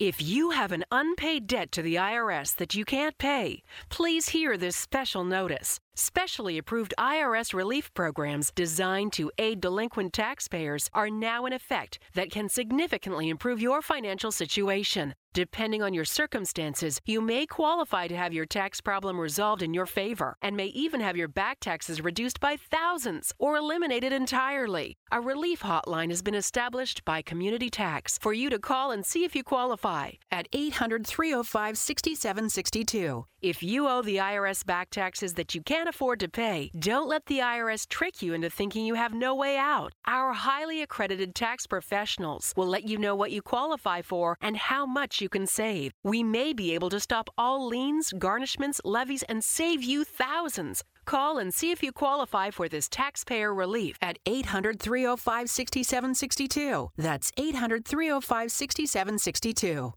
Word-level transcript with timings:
If 0.00 0.20
you 0.20 0.50
have 0.50 0.72
an 0.72 0.84
unpaid 0.90 1.46
debt 1.46 1.70
to 1.70 1.80
the 1.80 1.94
IRS 1.94 2.56
that 2.56 2.74
you 2.74 2.84
can't 2.84 3.16
pay, 3.16 3.62
please 3.90 4.30
hear 4.30 4.56
this 4.56 4.74
special 4.76 5.22
notice. 5.22 5.78
Specially 5.94 6.58
approved 6.58 6.94
IRS 6.98 7.54
relief 7.54 7.94
programs 7.94 8.50
designed 8.50 9.12
to 9.12 9.30
aid 9.38 9.60
delinquent 9.60 10.12
taxpayers 10.12 10.90
are 10.94 11.10
now 11.10 11.46
in 11.46 11.52
effect 11.52 12.00
that 12.14 12.32
can 12.32 12.48
significantly 12.48 13.28
improve 13.28 13.62
your 13.62 13.82
financial 13.82 14.32
situation. 14.32 15.14
Depending 15.34 15.82
on 15.82 15.92
your 15.92 16.04
circumstances, 16.04 17.00
you 17.06 17.20
may 17.20 17.44
qualify 17.44 18.06
to 18.06 18.16
have 18.16 18.32
your 18.32 18.46
tax 18.46 18.80
problem 18.80 19.18
resolved 19.18 19.62
in 19.62 19.74
your 19.74 19.84
favor 19.84 20.36
and 20.40 20.56
may 20.56 20.66
even 20.66 21.00
have 21.00 21.16
your 21.16 21.26
back 21.26 21.58
taxes 21.58 22.00
reduced 22.00 22.38
by 22.38 22.56
thousands 22.56 23.32
or 23.36 23.56
eliminated 23.56 24.12
entirely. 24.12 24.96
A 25.10 25.20
relief 25.20 25.62
hotline 25.62 26.10
has 26.10 26.22
been 26.22 26.36
established 26.36 27.04
by 27.04 27.20
Community 27.20 27.68
Tax 27.68 28.16
for 28.16 28.32
you 28.32 28.48
to 28.48 28.60
call 28.60 28.92
and 28.92 29.04
see 29.04 29.24
if 29.24 29.34
you 29.34 29.42
qualify 29.42 30.12
at 30.30 30.46
800 30.52 31.04
305 31.04 31.76
6762. 31.76 33.26
If 33.42 33.62
you 33.62 33.88
owe 33.88 34.00
the 34.00 34.16
IRS 34.16 34.64
back 34.64 34.88
taxes 34.88 35.34
that 35.34 35.54
you 35.54 35.60
can't 35.60 35.88
afford 35.88 36.18
to 36.20 36.30
pay, 36.30 36.70
don't 36.78 37.08
let 37.08 37.26
the 37.26 37.40
IRS 37.40 37.86
trick 37.86 38.22
you 38.22 38.32
into 38.32 38.48
thinking 38.48 38.86
you 38.86 38.94
have 38.94 39.12
no 39.12 39.34
way 39.34 39.58
out. 39.58 39.92
Our 40.06 40.32
highly 40.32 40.80
accredited 40.80 41.34
tax 41.34 41.66
professionals 41.66 42.54
will 42.56 42.68
let 42.68 42.88
you 42.88 42.96
know 42.96 43.14
what 43.14 43.32
you 43.32 43.42
qualify 43.42 44.00
for 44.00 44.38
and 44.40 44.56
how 44.56 44.86
much 44.86 45.20
you 45.24 45.28
can 45.28 45.46
save. 45.46 45.90
We 46.04 46.22
may 46.22 46.52
be 46.52 46.74
able 46.74 46.90
to 46.90 47.00
stop 47.00 47.30
all 47.36 47.66
liens, 47.66 48.12
garnishments, 48.16 48.80
levies, 48.84 49.24
and 49.24 49.42
save 49.42 49.82
you 49.82 50.04
thousands. 50.04 50.84
Call 51.06 51.38
and 51.38 51.52
see 51.52 51.70
if 51.70 51.82
you 51.82 51.92
qualify 51.92 52.50
for 52.50 52.68
this 52.68 52.88
taxpayer 52.88 53.52
relief 53.52 53.96
at 54.02 54.18
800 54.26 54.78
305 54.78 55.50
6762. 55.50 56.90
That's 56.96 57.32
800 57.36 57.84
305 57.84 58.52
6762. 58.52 59.94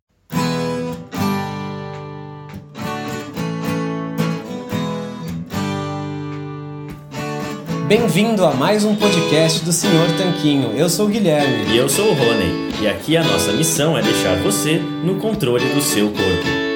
Bem-vindo 7.87 8.43
a 8.43 8.53
mais 8.53 8.83
um 8.83 8.97
podcast 8.97 9.63
do 9.63 9.71
Senhor 9.71 10.09
Tanquinho. 10.17 10.73
Eu 10.73 10.89
sou 10.89 11.05
o 11.05 11.09
Guilherme. 11.09 11.73
E 11.73 11.77
eu 11.77 11.87
sou 11.87 12.09
o 12.09 12.13
Rony. 12.13 12.83
E 12.83 12.87
aqui 12.87 13.15
a 13.15 13.23
nossa 13.23 13.53
missão 13.53 13.97
é 13.97 14.01
deixar 14.01 14.35
você 14.43 14.77
no 14.77 15.17
controle 15.21 15.63
do 15.73 15.79
seu 15.79 16.07
corpo. 16.07 16.67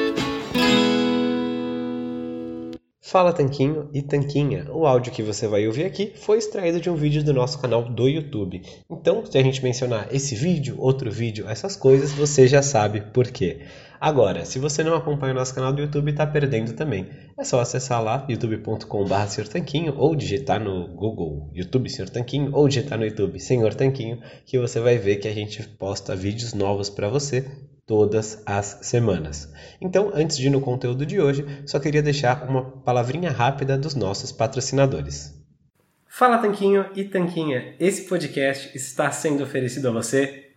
Fala 3.02 3.34
Tanquinho 3.34 3.90
e 3.94 4.02
Tanquinha. 4.02 4.68
O 4.72 4.88
áudio 4.88 5.12
que 5.12 5.22
você 5.22 5.50
vai 5.50 5.68
ouvir 5.68 5.84
aqui 5.84 6.14
foi 6.16 6.38
extraído 6.38 6.80
de 6.80 6.90
um 6.90 6.96
vídeo 6.96 7.22
do 7.22 7.34
nosso 7.34 7.60
canal 7.60 7.84
do 7.84 8.08
YouTube. 8.08 8.62
Então, 8.90 9.26
se 9.26 9.38
a 9.38 9.44
gente 9.44 9.62
mencionar 9.62 10.08
esse 10.14 10.34
vídeo, 10.34 10.78
outro 10.80 11.12
vídeo, 11.12 11.46
essas 11.50 11.76
coisas, 11.76 12.14
você 12.14 12.48
já 12.48 12.62
sabe 12.62 13.02
por 13.02 13.28
quê. 13.28 13.64
Agora, 14.02 14.46
se 14.46 14.58
você 14.58 14.84
não 14.84 14.96
acompanha 14.96 15.32
o 15.32 15.36
nosso 15.36 15.54
canal 15.54 15.72
do 15.72 15.80
YouTube, 15.80 16.10
está 16.10 16.26
perdendo 16.26 16.74
também. 16.74 17.08
É 17.38 17.44
só 17.44 17.60
acessar 17.60 18.04
lá 18.04 18.26
youtube.com.br 18.28 19.50
Tanquinho 19.52 19.94
ou 19.96 20.16
digitar 20.16 20.60
no 20.60 20.88
Google 20.88 21.52
YouTube 21.54 21.88
Senhor 21.88 22.10
Tanquinho 22.10 22.50
ou 22.52 22.68
digitar 22.68 22.98
no 22.98 23.06
YouTube 23.06 23.40
Senhor 23.40 23.76
Tanquinho 23.76 24.20
que 24.44 24.58
você 24.58 24.80
vai 24.80 24.98
ver 24.98 25.18
que 25.18 25.28
a 25.28 25.34
gente 25.34 25.62
posta 25.78 26.16
vídeos 26.16 26.56
novos 26.56 26.90
para 26.90 27.10
você 27.10 27.46
todas 27.86 28.42
as 28.44 28.80
semanas. 28.82 29.54
Então, 29.80 30.12
antes 30.16 30.36
de 30.36 30.48
ir 30.48 30.50
no 30.50 30.62
conteúdo 30.62 31.06
de 31.06 31.22
hoje, 31.22 31.46
só 31.68 31.80
queria 31.80 32.02
deixar 32.02 32.50
uma 32.50 32.64
palavrinha 32.64 33.30
rápida 33.30 33.78
dos 33.78 33.94
nossos 33.94 34.32
patrocinadores. 34.32 35.40
Fala 36.08 36.40
Tanquinho 36.40 36.88
e 36.96 37.04
Tanquinha, 37.04 37.76
esse 37.80 38.10
podcast 38.10 38.76
está 38.76 39.12
sendo 39.12 39.44
oferecido 39.44 39.90
a 39.90 39.92
você 39.92 40.41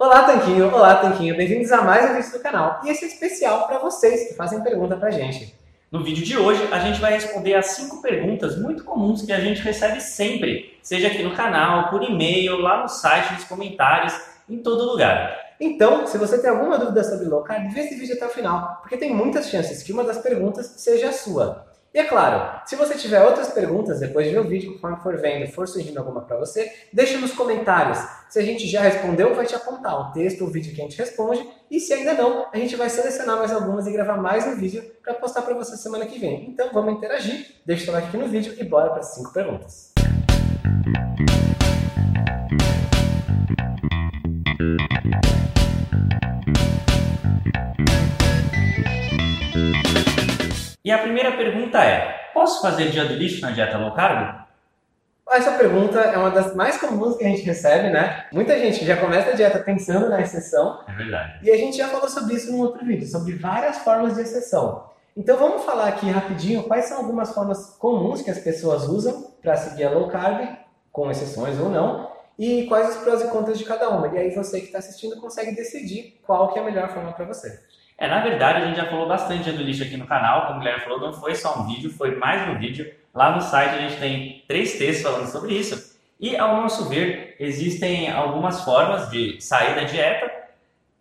Olá, 0.00 0.22
Tanquinho! 0.22 0.74
Olá, 0.74 0.94
Tanquinho! 0.94 1.36
Bem-vindos 1.36 1.70
a 1.70 1.82
mais 1.82 2.10
um 2.10 2.14
vídeo 2.14 2.32
do 2.32 2.40
canal. 2.40 2.80
E 2.82 2.88
esse 2.88 3.04
é 3.04 3.08
especial 3.08 3.66
para 3.66 3.80
vocês 3.80 4.28
que 4.28 4.34
fazem 4.34 4.62
pergunta 4.62 4.96
pra 4.96 5.10
gente. 5.10 5.54
No 5.92 6.02
vídeo 6.02 6.24
de 6.24 6.38
hoje, 6.38 6.66
a 6.72 6.78
gente 6.78 6.98
vai 6.98 7.12
responder 7.12 7.54
as 7.54 7.66
cinco 7.72 8.00
perguntas 8.00 8.58
muito 8.58 8.82
comuns 8.82 9.20
que 9.20 9.30
a 9.30 9.38
gente 9.38 9.60
recebe 9.60 10.00
sempre, 10.00 10.74
seja 10.82 11.08
aqui 11.08 11.22
no 11.22 11.34
canal, 11.34 11.90
por 11.90 12.02
e-mail, 12.02 12.56
lá 12.56 12.80
no 12.80 12.88
site, 12.88 13.34
nos 13.34 13.44
comentários, 13.44 14.18
em 14.48 14.62
todo 14.62 14.90
lugar. 14.90 15.36
Então, 15.60 16.06
se 16.06 16.16
você 16.16 16.40
tem 16.40 16.48
alguma 16.48 16.78
dúvida 16.78 17.04
sobre 17.04 17.26
low 17.26 17.42
carb, 17.42 17.70
vê 17.70 17.80
esse 17.80 17.94
vídeo 17.94 18.16
até 18.16 18.24
o 18.24 18.30
final, 18.30 18.78
porque 18.80 18.96
tem 18.96 19.14
muitas 19.14 19.50
chances 19.50 19.82
que 19.82 19.92
uma 19.92 20.02
das 20.02 20.16
perguntas 20.16 20.64
seja 20.78 21.10
a 21.10 21.12
sua. 21.12 21.69
E 21.92 21.98
é 21.98 22.04
claro, 22.04 22.60
se 22.64 22.76
você 22.76 22.94
tiver 22.94 23.20
outras 23.20 23.48
perguntas 23.48 23.98
depois 23.98 24.24
de 24.24 24.32
ver 24.32 24.38
o 24.38 24.44
vídeo, 24.44 24.74
conforme 24.74 24.98
for 24.98 25.16
vendo, 25.16 25.50
for 25.50 25.66
surgindo 25.66 25.98
alguma 25.98 26.20
para 26.20 26.36
você, 26.36 26.72
deixa 26.92 27.18
nos 27.18 27.32
comentários. 27.32 27.98
Se 28.28 28.38
a 28.38 28.42
gente 28.42 28.64
já 28.68 28.80
respondeu, 28.80 29.34
vai 29.34 29.44
te 29.44 29.56
apontar 29.56 29.98
o 29.98 30.12
texto, 30.12 30.44
o 30.44 30.46
vídeo 30.46 30.72
que 30.72 30.80
a 30.80 30.84
gente 30.84 30.96
responde. 30.96 31.44
E 31.68 31.80
se 31.80 31.92
ainda 31.92 32.14
não, 32.14 32.46
a 32.52 32.56
gente 32.56 32.76
vai 32.76 32.88
selecionar 32.88 33.38
mais 33.38 33.50
algumas 33.50 33.88
e 33.88 33.92
gravar 33.92 34.16
mais 34.18 34.46
um 34.46 34.54
vídeo 34.54 34.84
para 35.02 35.14
postar 35.14 35.42
para 35.42 35.54
você 35.54 35.76
semana 35.76 36.06
que 36.06 36.20
vem. 36.20 36.48
Então 36.48 36.70
vamos 36.72 36.94
interagir, 36.94 37.56
deixa 37.66 37.90
o 37.90 37.92
like 37.94 38.06
aqui 38.06 38.16
no 38.16 38.28
vídeo 38.28 38.54
e 38.56 38.62
bora 38.62 38.90
para 38.90 39.00
as 39.00 39.12
5 39.14 39.32
perguntas. 39.32 39.92
E 50.90 50.92
a 50.92 50.98
primeira 50.98 51.30
pergunta 51.36 51.84
é: 51.84 52.30
posso 52.34 52.60
fazer 52.60 52.90
dia 52.90 53.04
do 53.04 53.14
lixo 53.14 53.40
na 53.42 53.52
dieta 53.52 53.78
low 53.78 53.94
carb? 53.94 54.40
Essa 55.30 55.52
pergunta 55.52 56.00
é 56.00 56.18
uma 56.18 56.32
das 56.32 56.52
mais 56.56 56.78
comuns 56.78 57.16
que 57.16 57.24
a 57.24 57.28
gente 57.28 57.42
recebe, 57.42 57.90
né? 57.90 58.26
Muita 58.32 58.58
gente 58.58 58.84
já 58.84 58.96
começa 58.96 59.30
a 59.30 59.34
dieta 59.34 59.60
pensando 59.60 60.08
na 60.08 60.20
exceção. 60.20 60.80
É 60.88 60.92
verdade. 60.92 61.38
E 61.44 61.50
a 61.52 61.56
gente 61.56 61.76
já 61.76 61.86
falou 61.86 62.08
sobre 62.08 62.34
isso 62.34 62.50
num 62.50 62.58
outro 62.58 62.84
vídeo, 62.84 63.06
sobre 63.06 63.36
várias 63.36 63.78
formas 63.78 64.16
de 64.16 64.22
exceção. 64.22 64.90
Então 65.16 65.38
vamos 65.38 65.62
falar 65.62 65.86
aqui 65.86 66.10
rapidinho 66.10 66.64
quais 66.64 66.86
são 66.86 66.96
algumas 66.96 67.32
formas 67.32 67.76
comuns 67.78 68.20
que 68.20 68.30
as 68.32 68.40
pessoas 68.40 68.88
usam 68.88 69.30
para 69.40 69.54
seguir 69.56 69.84
a 69.84 69.90
low 69.90 70.08
carb, 70.08 70.44
com 70.90 71.08
exceções 71.08 71.56
ou 71.60 71.68
não, 71.68 72.10
e 72.36 72.66
quais 72.66 72.96
os 72.96 72.96
prós 72.96 73.22
e 73.22 73.28
contras 73.28 73.56
de 73.56 73.64
cada 73.64 73.90
uma. 73.90 74.08
E 74.08 74.18
aí 74.18 74.34
você 74.34 74.58
que 74.58 74.66
está 74.66 74.78
assistindo 74.78 75.20
consegue 75.20 75.54
decidir 75.54 76.18
qual 76.26 76.52
que 76.52 76.58
é 76.58 76.62
a 76.62 76.64
melhor 76.64 76.88
forma 76.88 77.12
para 77.12 77.26
você. 77.26 77.69
É, 78.00 78.08
na 78.08 78.20
verdade, 78.20 78.62
a 78.62 78.66
gente 78.66 78.76
já 78.76 78.86
falou 78.86 79.06
bastante 79.06 79.52
do 79.52 79.62
lixo 79.62 79.82
aqui 79.82 79.94
no 79.94 80.06
canal, 80.06 80.46
como 80.46 80.56
o 80.56 80.58
Guilherme 80.60 80.82
falou, 80.82 80.98
não 80.98 81.12
foi 81.12 81.34
só 81.34 81.60
um 81.60 81.66
vídeo, 81.66 81.90
foi 81.90 82.16
mais 82.16 82.48
um 82.48 82.58
vídeo. 82.58 82.90
Lá 83.14 83.36
no 83.36 83.42
site 83.42 83.74
a 83.74 83.78
gente 83.78 84.00
tem 84.00 84.42
três 84.48 84.78
textos 84.78 85.02
falando 85.02 85.26
sobre 85.26 85.52
isso. 85.52 85.98
E, 86.18 86.34
ao 86.34 86.56
nosso 86.56 86.88
ver, 86.88 87.36
existem 87.38 88.10
algumas 88.10 88.64
formas 88.64 89.10
de 89.10 89.38
sair 89.42 89.74
da 89.74 89.82
dieta, 89.82 90.32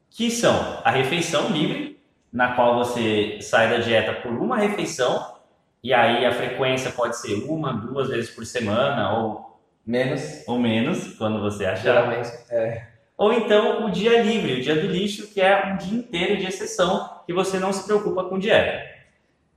que 0.10 0.30
são 0.30 0.82
a 0.84 0.92
refeição 0.92 1.48
livre, 1.48 1.98
na 2.34 2.52
qual 2.54 2.76
você 2.76 3.38
sai 3.40 3.70
da 3.70 3.78
dieta 3.78 4.12
por 4.16 4.34
uma 4.34 4.58
refeição, 4.58 5.36
e 5.82 5.94
aí 5.94 6.26
a 6.26 6.34
frequência 6.34 6.92
pode 6.92 7.16
ser 7.16 7.46
uma, 7.46 7.72
duas 7.72 8.10
vezes 8.10 8.30
por 8.30 8.46
semana, 8.46 9.18
ou 9.18 9.58
menos, 9.86 10.46
ou 10.46 10.60
menos 10.60 11.14
quando 11.14 11.40
você 11.40 11.66
achar. 11.66 11.82
Geralmente, 11.82 12.30
é. 12.50 12.89
Ou 13.20 13.34
então 13.34 13.86
o 13.86 13.92
dia 13.92 14.22
livre, 14.22 14.54
o 14.54 14.62
dia 14.62 14.76
do 14.76 14.88
lixo, 14.88 15.28
que 15.28 15.42
é 15.42 15.74
um 15.74 15.76
dia 15.76 16.00
inteiro 16.00 16.38
de 16.38 16.48
exceção 16.48 17.22
que 17.26 17.34
você 17.34 17.60
não 17.60 17.74
se 17.74 17.84
preocupa 17.84 18.24
com 18.24 18.40
dieta. 18.40 18.82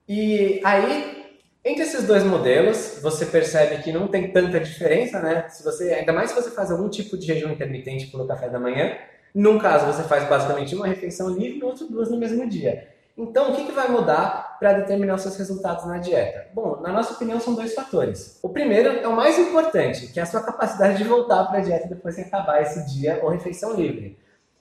E 0.08 0.60
aí, 0.64 1.28
entre 1.64 1.84
esses 1.84 2.04
dois 2.04 2.24
modelos, 2.24 2.98
você 3.00 3.24
percebe 3.24 3.80
que 3.80 3.92
não 3.92 4.08
tem 4.08 4.32
tanta 4.32 4.58
diferença, 4.58 5.20
né? 5.20 5.48
Se 5.48 5.62
você, 5.62 5.94
ainda 5.94 6.12
mais 6.12 6.30
se 6.30 6.34
você 6.34 6.50
faz 6.50 6.72
algum 6.72 6.88
tipo 6.88 7.16
de 7.16 7.24
jejum 7.24 7.52
intermitente 7.52 8.08
pelo 8.08 8.26
café 8.26 8.48
da 8.48 8.58
manhã, 8.58 8.96
num 9.32 9.60
caso 9.60 9.86
você 9.86 10.02
faz 10.08 10.28
basicamente 10.28 10.74
uma 10.74 10.88
refeição 10.88 11.28
livre, 11.30 11.60
no 11.60 11.66
outro 11.66 11.86
duas 11.86 12.10
no 12.10 12.18
mesmo 12.18 12.48
dia. 12.48 12.88
Então, 13.16 13.50
o 13.50 13.56
que, 13.56 13.66
que 13.66 13.72
vai 13.72 13.88
mudar 13.88 14.56
para 14.58 14.72
determinar 14.72 15.16
os 15.16 15.22
seus 15.22 15.36
resultados 15.36 15.84
na 15.86 15.98
dieta? 15.98 16.46
Bom, 16.54 16.80
na 16.80 16.92
nossa 16.92 17.12
opinião, 17.14 17.38
são 17.38 17.54
dois 17.54 17.74
fatores. 17.74 18.38
O 18.42 18.48
primeiro 18.48 18.88
é 18.88 19.06
o 19.06 19.14
mais 19.14 19.38
importante, 19.38 20.06
que 20.06 20.18
é 20.18 20.22
a 20.22 20.26
sua 20.26 20.42
capacidade 20.42 20.96
de 20.96 21.04
voltar 21.04 21.44
para 21.44 21.58
a 21.58 21.62
dieta 21.62 21.88
depois 21.88 22.14
que 22.14 22.22
acabar 22.22 22.62
esse 22.62 22.86
dia 22.86 23.20
ou 23.22 23.28
refeição 23.28 23.74
livre. 23.74 24.18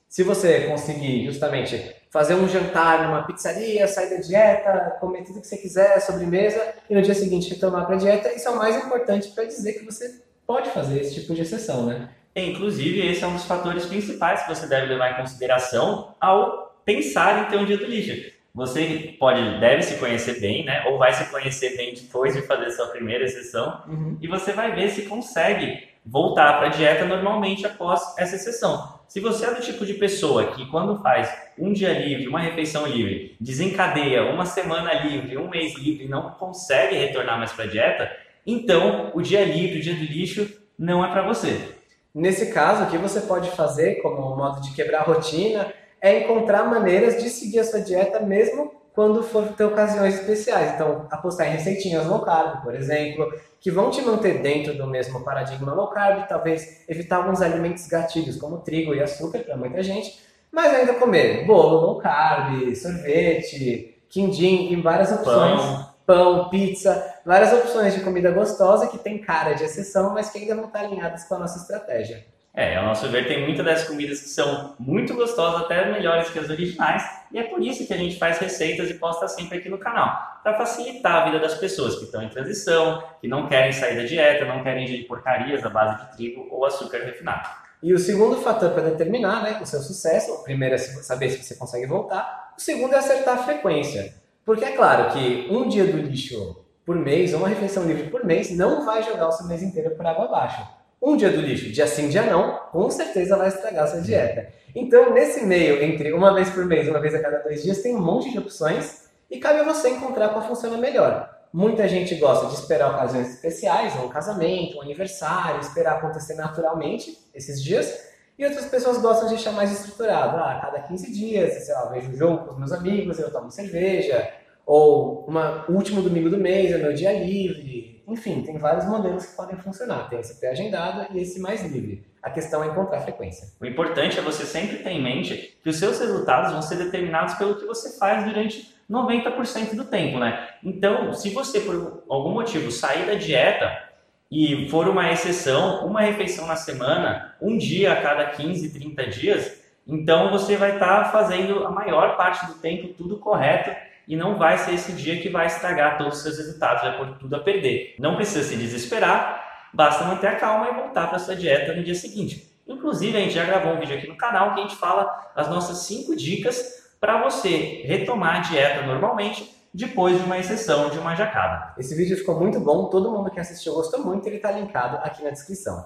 Se 0.10 0.24
você 0.24 0.68
conseguir 0.68 1.24
justamente 1.26 1.96
fazer 2.10 2.34
um 2.34 2.46
jantar 2.46 3.08
numa 3.08 3.26
pizzaria, 3.26 3.88
sair 3.88 4.10
da 4.10 4.18
dieta, 4.18 4.98
comer 5.00 5.24
tudo 5.24 5.40
que 5.40 5.48
você 5.48 5.56
quiser, 5.56 6.02
sobremesa, 6.02 6.62
e 6.90 6.94
no 6.94 7.02
dia 7.02 7.16
seguinte 7.16 7.50
retomar 7.50 7.86
para 7.86 7.96
a 7.96 7.98
dieta, 7.98 8.34
isso 8.34 8.50
é 8.50 8.52
o 8.52 8.58
mais 8.58 8.76
importante 8.76 9.30
para 9.30 9.46
dizer 9.46 9.74
que 9.74 9.86
você 9.86 10.22
pode 10.46 10.70
fazer 10.72 11.00
esse 11.00 11.14
tipo 11.14 11.34
de 11.34 11.44
exceção, 11.44 11.86
né? 11.86 12.10
Inclusive, 12.36 13.10
esse 13.10 13.24
é 13.24 13.28
um 13.28 13.36
dos 13.36 13.46
fatores 13.46 13.86
principais 13.86 14.44
que 14.44 14.50
você 14.50 14.68
deve 14.68 14.88
levar 14.88 15.12
em 15.12 15.22
consideração 15.22 16.14
ao 16.20 16.76
pensar 16.84 17.46
em 17.46 17.50
ter 17.50 17.58
um 17.58 17.66
dia 17.66 17.78
do 17.78 17.86
lixo. 17.86 18.41
Você 18.54 19.16
pode, 19.18 19.60
deve 19.60 19.82
se 19.82 19.98
conhecer 19.98 20.40
bem, 20.40 20.66
né? 20.66 20.84
Ou 20.88 20.98
vai 20.98 21.14
se 21.14 21.30
conhecer 21.32 21.78
bem 21.78 21.94
depois 21.94 22.34
de 22.34 22.42
fazer 22.42 22.70
sua 22.72 22.88
primeira 22.88 23.28
sessão. 23.28 23.82
Uhum. 23.88 24.18
E 24.22 24.28
você 24.28 24.52
vai 24.52 24.76
ver 24.76 24.90
se 24.90 25.04
consegue 25.04 25.90
voltar 26.06 26.58
para 26.58 26.68
a 26.68 26.70
dieta 26.70 27.06
normalmente 27.06 27.66
após 27.66 28.18
essa 28.18 28.38
sessão. 28.38 29.00
Se 29.08 29.20
você 29.20 29.46
é 29.46 29.54
do 29.54 29.62
tipo 29.62 29.86
de 29.86 29.94
pessoa 29.94 30.54
que 30.54 30.66
quando 30.70 31.02
faz 31.02 31.32
um 31.58 31.72
dia 31.72 31.94
livre, 31.94 32.28
uma 32.28 32.40
refeição 32.40 32.88
livre, 32.88 33.36
desencadeia 33.40 34.24
uma 34.24 34.46
semana 34.46 34.94
livre, 34.94 35.38
um 35.38 35.50
mês 35.50 35.76
livre 35.76 36.06
e 36.06 36.10
não 36.10 36.32
consegue 36.32 36.96
retornar 36.96 37.38
mais 37.38 37.52
para 37.52 37.66
a 37.66 37.68
dieta, 37.68 38.12
então 38.46 39.12
o 39.14 39.22
dia 39.22 39.44
livre, 39.46 39.80
o 39.80 39.82
dia 39.82 39.94
do 39.94 40.04
lixo 40.04 40.50
não 40.78 41.06
é 41.06 41.10
para 41.10 41.22
você. 41.22 41.76
Nesse 42.14 42.52
caso, 42.52 42.84
o 42.84 42.90
que 42.90 42.98
você 42.98 43.22
pode 43.22 43.52
fazer 43.52 44.02
como 44.02 44.36
modo 44.36 44.62
de 44.62 44.74
quebrar 44.74 45.02
a 45.02 45.04
rotina 45.04 45.72
é 46.02 46.24
encontrar 46.24 46.64
maneiras 46.64 47.22
de 47.22 47.30
seguir 47.30 47.60
a 47.60 47.64
sua 47.64 47.80
dieta 47.80 48.20
mesmo 48.20 48.72
quando 48.94 49.24
for 49.24 49.48
ter 49.54 49.64
ocasiões 49.64 50.16
especiais. 50.16 50.74
Então, 50.74 51.08
apostar 51.10 51.48
em 51.48 51.52
receitinhas 51.52 52.06
low 52.06 52.20
carb, 52.22 52.62
por 52.64 52.76
exemplo, 52.76 53.32
que 53.60 53.72
vão 53.72 53.90
te 53.90 54.02
manter 54.02 54.42
dentro 54.42 54.76
do 54.76 54.88
mesmo 54.88 55.24
paradigma 55.24 55.74
low 55.74 55.88
carb, 55.90 56.28
talvez 56.28 56.84
evitar 56.90 57.18
alguns 57.18 57.42
alimentos 57.42 57.88
gatilhos, 57.88 58.38
como 58.38 58.60
trigo 58.60 58.94
e 58.94 59.02
açúcar 59.02 59.40
para 59.40 59.56
muita 59.56 59.82
gente, 59.82 60.20
mas 60.52 60.74
ainda 60.74 60.96
comer 60.96 61.46
bolo 61.46 61.80
low 61.80 61.98
carb, 62.00 62.76
sorvete, 62.76 64.04
quindim 64.10 64.74
e 64.74 64.76
várias 64.82 65.12
opções. 65.12 65.62
Pão. 65.62 65.92
Pão, 66.04 66.50
pizza, 66.50 67.16
várias 67.26 67.54
opções 67.54 67.94
de 67.94 68.02
comida 68.02 68.32
gostosa 68.32 68.88
que 68.88 68.98
tem 68.98 69.20
cara 69.20 69.54
de 69.54 69.64
exceção, 69.64 70.14
mas 70.14 70.30
que 70.30 70.40
ainda 70.40 70.56
não 70.56 70.66
estão 70.66 70.82
tá 70.82 70.88
alinhadas 70.88 71.24
com 71.24 71.36
a 71.36 71.40
nossa 71.40 71.60
estratégia. 71.60 72.26
É, 72.54 72.76
ao 72.76 72.86
nosso 72.86 73.08
ver, 73.08 73.28
tem 73.28 73.46
muitas 73.46 73.66
das 73.66 73.84
comidas 73.86 74.20
que 74.20 74.28
são 74.28 74.76
muito 74.78 75.14
gostosas, 75.14 75.62
até 75.62 75.90
melhores 75.90 76.30
que 76.30 76.38
as 76.38 76.50
originais, 76.50 77.02
e 77.32 77.40
é 77.40 77.44
por 77.44 77.62
isso 77.62 77.88
que 77.88 77.94
a 77.94 77.98
gente 77.98 78.20
faz 78.20 78.40
receitas 78.40 78.90
e 78.90 78.96
posta 78.96 79.26
sempre 79.30 79.60
aqui 79.60 79.70
no 79.70 79.78
canal, 79.78 80.40
para 80.44 80.58
facilitar 80.58 81.16
a 81.16 81.26
vida 81.26 81.40
das 81.40 81.56
pessoas 81.56 81.96
que 81.96 82.04
estão 82.04 82.22
em 82.22 82.28
transição, 82.28 83.02
que 83.22 83.28
não 83.28 83.48
querem 83.48 83.72
sair 83.72 83.96
da 83.96 84.04
dieta, 84.04 84.44
não 84.44 84.62
querem 84.64 84.84
ingerir 84.84 85.08
porcarias 85.08 85.66
à 85.66 85.70
base 85.70 86.02
de 86.02 86.18
trigo 86.18 86.48
ou 86.52 86.66
açúcar 86.66 86.98
refinado. 86.98 87.48
E 87.82 87.94
o 87.94 88.00
segundo 88.00 88.36
fator 88.42 88.72
para 88.72 88.84
determinar 88.84 89.44
né, 89.44 89.60
o 89.62 89.66
seu 89.66 89.80
sucesso, 89.80 90.34
o 90.34 90.44
primeiro 90.44 90.76
é 90.76 90.78
saber 90.78 91.30
se 91.30 91.42
você 91.42 91.56
consegue 91.56 91.88
voltar, 91.88 92.54
o 92.58 92.62
segundo 92.62 92.94
é 92.94 92.98
acertar 92.98 93.40
a 93.40 93.44
frequência. 93.44 94.14
Porque 94.46 94.66
é 94.66 94.76
claro 94.76 95.14
que 95.14 95.48
um 95.50 95.70
dia 95.70 95.86
do 95.86 95.98
lixo 95.98 96.66
por 96.86 96.98
mês, 96.98 97.34
ou 97.34 97.40
uma 97.40 97.48
refeição 97.48 97.86
livre 97.86 98.10
por 98.10 98.26
mês, 98.26 98.56
não 98.56 98.86
vai 98.86 99.02
jogar 99.04 99.30
o 99.30 99.32
seu 99.32 99.48
mês 99.48 99.64
inteiro 99.64 99.96
por 99.96 100.06
água 100.06 100.26
abaixo. 100.26 100.81
Um 101.02 101.18
dia 101.18 101.32
do 101.32 101.42
lixo, 101.42 101.72
dia 101.72 101.88
sim, 101.88 102.10
dia 102.10 102.22
não, 102.22 102.60
com 102.72 102.88
certeza 102.92 103.36
vai 103.36 103.48
estragar 103.48 103.86
a 103.86 103.88
sua 103.88 104.02
dieta. 104.02 104.50
Então, 104.76 105.12
nesse 105.12 105.44
meio, 105.44 105.82
entre 105.82 106.14
uma 106.14 106.32
vez 106.32 106.52
por 106.52 106.64
mês, 106.64 106.88
uma 106.88 107.00
vez 107.00 107.16
a 107.16 107.20
cada 107.20 107.40
dois 107.40 107.64
dias, 107.64 107.82
tem 107.82 107.96
um 107.96 108.02
monte 108.02 108.30
de 108.30 108.38
opções 108.38 109.10
e 109.28 109.40
cabe 109.40 109.62
a 109.62 109.64
você 109.64 109.90
encontrar 109.90 110.30
qual 110.30 110.48
funciona 110.48 110.78
melhor. 110.78 111.28
Muita 111.52 111.88
gente 111.88 112.14
gosta 112.16 112.46
de 112.46 112.54
esperar 112.54 112.92
ocasiões 112.92 113.34
especiais, 113.34 113.96
um 113.96 114.10
casamento, 114.10 114.78
um 114.78 114.82
aniversário, 114.84 115.60
esperar 115.60 115.98
acontecer 115.98 116.36
naturalmente 116.36 117.18
esses 117.34 117.64
dias. 117.64 118.12
E 118.38 118.46
outras 118.46 118.66
pessoas 118.66 119.00
gostam 119.00 119.28
de 119.28 119.36
deixar 119.36 119.54
mais 119.54 119.72
estruturado. 119.72 120.38
Ah, 120.38 120.52
a 120.52 120.62
cada 120.62 120.82
15 120.82 121.12
dias, 121.12 121.66
sei 121.66 121.74
lá, 121.74 121.86
vejo 121.90 122.12
o 122.12 122.16
jogo 122.16 122.46
com 122.46 122.52
os 122.52 122.60
meus 122.60 122.72
amigos, 122.72 123.18
eu 123.18 123.32
tomo 123.32 123.50
cerveja. 123.50 124.32
Ou 124.68 125.26
uma, 125.28 125.66
último 125.68 126.04
domingo 126.04 126.30
do 126.30 126.38
mês 126.38 126.72
é 126.72 126.78
meu 126.78 126.94
dia 126.94 127.12
livre 127.12 127.91
enfim, 128.12 128.42
tem 128.42 128.58
vários 128.58 128.86
modelos 128.86 129.26
que 129.26 129.36
podem 129.36 129.56
funcionar. 129.58 130.10
Tem 130.10 130.20
esse 130.20 130.40
pré-agendado 130.40 131.08
e 131.16 131.22
esse 131.22 131.40
mais 131.40 131.64
livre. 131.64 132.06
A 132.22 132.30
questão 132.30 132.64
é 132.64 132.68
encontrar 132.68 132.98
a 132.98 133.02
frequência. 133.02 133.48
O 133.60 133.66
importante 133.66 134.20
é 134.20 134.22
você 134.22 134.46
sempre 134.46 134.78
ter 134.80 134.92
em 134.92 135.02
mente 135.02 135.58
que 135.64 135.70
os 135.70 135.78
seus 135.78 136.00
resultados 136.00 136.52
vão 136.52 136.62
ser 136.62 136.76
determinados 136.76 137.36
pelo 137.36 137.56
que 137.56 137.66
você 137.66 137.98
faz 137.98 138.26
durante 138.26 138.76
90% 138.90 139.76
do 139.76 139.86
tempo, 139.86 140.20
né? 140.20 140.50
Então, 140.62 141.14
se 141.14 141.30
você 141.30 141.62
por 141.62 142.04
algum 142.10 142.32
motivo 142.32 142.70
sair 142.70 143.06
da 143.06 143.14
dieta 143.14 143.90
e 144.30 144.68
for 144.70 144.88
uma 144.88 145.12
exceção, 145.12 145.86
uma 145.86 146.02
refeição 146.02 146.46
na 146.46 146.58
semana, 146.58 147.36
um 147.42 147.58
dia 147.58 147.94
a 147.94 148.02
cada 148.02 148.26
15, 148.26 148.72
30 148.72 149.08
dias, 149.08 149.62
então 149.88 150.30
você 150.30 150.58
vai 150.58 150.74
estar 150.74 151.06
tá 151.06 151.10
fazendo 151.12 151.66
a 151.66 151.72
maior 151.72 152.18
parte 152.18 152.46
do 152.46 152.56
tempo 152.56 152.90
tudo 152.90 153.18
correto 153.18 153.72
e 154.12 154.16
não 154.18 154.38
vai 154.38 154.58
ser 154.58 154.74
esse 154.74 154.92
dia 154.92 155.22
que 155.22 155.30
vai 155.30 155.46
estragar 155.46 155.98
todos 155.98 156.18
os 156.18 156.24
seus 156.24 156.38
resultados, 156.38 156.82
vai 156.82 156.98
pôr 156.98 157.18
tudo 157.18 157.34
a 157.34 157.40
perder. 157.40 157.96
Não 157.98 158.18
precisa 158.18 158.44
se 158.44 158.58
desesperar, 158.58 159.70
basta 159.74 160.04
manter 160.04 160.28
a 160.28 160.36
calma 160.36 160.68
e 160.70 160.74
voltar 160.74 161.08
para 161.08 161.18
sua 161.18 161.34
dieta 161.34 161.74
no 161.74 161.82
dia 161.82 161.96
seguinte. 161.96 162.54
Inclusive, 162.68 163.16
a 163.16 163.22
gente 163.22 163.34
já 163.34 163.46
gravou 163.46 163.72
um 163.72 163.80
vídeo 163.80 163.98
aqui 163.98 164.10
no 164.10 164.18
canal 164.18 164.54
que 164.54 164.60
a 164.60 164.64
gente 164.64 164.76
fala 164.76 165.32
as 165.34 165.48
nossas 165.48 165.78
5 165.86 166.14
dicas 166.18 166.92
para 167.00 167.24
você 167.24 167.84
retomar 167.86 168.36
a 168.36 168.40
dieta 168.40 168.86
normalmente 168.86 169.50
depois 169.74 170.18
de 170.18 170.26
uma 170.26 170.38
exceção 170.38 170.90
de 170.90 171.00
uma 171.00 171.16
jacada. 171.16 171.74
Esse 171.78 171.96
vídeo 171.96 172.18
ficou 172.18 172.38
muito 172.38 172.60
bom, 172.60 172.90
todo 172.90 173.10
mundo 173.10 173.32
que 173.32 173.40
assistiu 173.40 173.74
gostou 173.76 174.04
muito, 174.04 174.28
ele 174.28 174.36
está 174.36 174.52
linkado 174.52 174.98
aqui 174.98 175.24
na 175.24 175.30
descrição. 175.30 175.86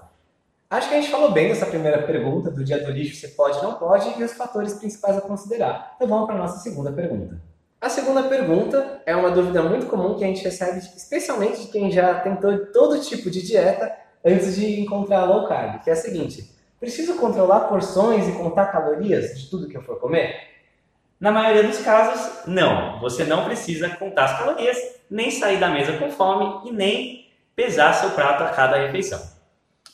Acho 0.68 0.88
que 0.88 0.96
a 0.96 1.00
gente 1.00 1.12
falou 1.12 1.30
bem 1.30 1.46
dessa 1.46 1.66
primeira 1.66 2.02
pergunta 2.02 2.50
do 2.50 2.64
dia 2.64 2.84
do 2.84 2.90
lixo, 2.90 3.14
se 3.14 3.36
pode 3.36 3.56
ou 3.58 3.62
não 3.62 3.74
pode, 3.74 4.20
e 4.20 4.24
os 4.24 4.32
fatores 4.32 4.74
principais 4.74 5.16
a 5.16 5.20
considerar. 5.20 5.92
Então 5.94 6.08
vamos 6.08 6.26
para 6.26 6.34
a 6.34 6.38
nossa 6.38 6.58
segunda 6.58 6.90
pergunta. 6.90 7.40
A 7.86 7.88
segunda 7.88 8.24
pergunta 8.24 9.00
é 9.06 9.14
uma 9.14 9.30
dúvida 9.30 9.62
muito 9.62 9.86
comum 9.86 10.16
que 10.16 10.24
a 10.24 10.26
gente 10.26 10.42
recebe, 10.42 10.78
especialmente 10.78 11.60
de 11.60 11.68
quem 11.68 11.88
já 11.88 12.18
tentou 12.18 12.66
todo 12.72 13.00
tipo 13.00 13.30
de 13.30 13.40
dieta 13.40 13.96
antes 14.24 14.56
de 14.56 14.80
encontrar 14.80 15.24
low 15.24 15.46
carb, 15.46 15.84
que 15.84 15.88
é 15.88 15.92
a 15.92 15.96
seguinte: 15.96 16.50
preciso 16.80 17.14
controlar 17.14 17.68
porções 17.68 18.26
e 18.26 18.32
contar 18.32 18.72
calorias 18.72 19.38
de 19.38 19.48
tudo 19.48 19.68
que 19.68 19.76
eu 19.76 19.82
for 19.82 20.00
comer? 20.00 20.34
Na 21.20 21.30
maioria 21.30 21.62
dos 21.62 21.78
casos, 21.78 22.44
não. 22.48 22.98
Você 23.02 23.22
não 23.22 23.44
precisa 23.44 23.88
contar 23.90 24.24
as 24.24 24.36
calorias, 24.36 24.76
nem 25.08 25.30
sair 25.30 25.60
da 25.60 25.68
mesa 25.68 25.96
com 25.96 26.10
fome 26.10 26.68
e 26.68 26.72
nem 26.72 27.30
pesar 27.54 27.92
seu 27.92 28.10
prato 28.10 28.42
a 28.42 28.48
cada 28.48 28.78
refeição. 28.78 29.22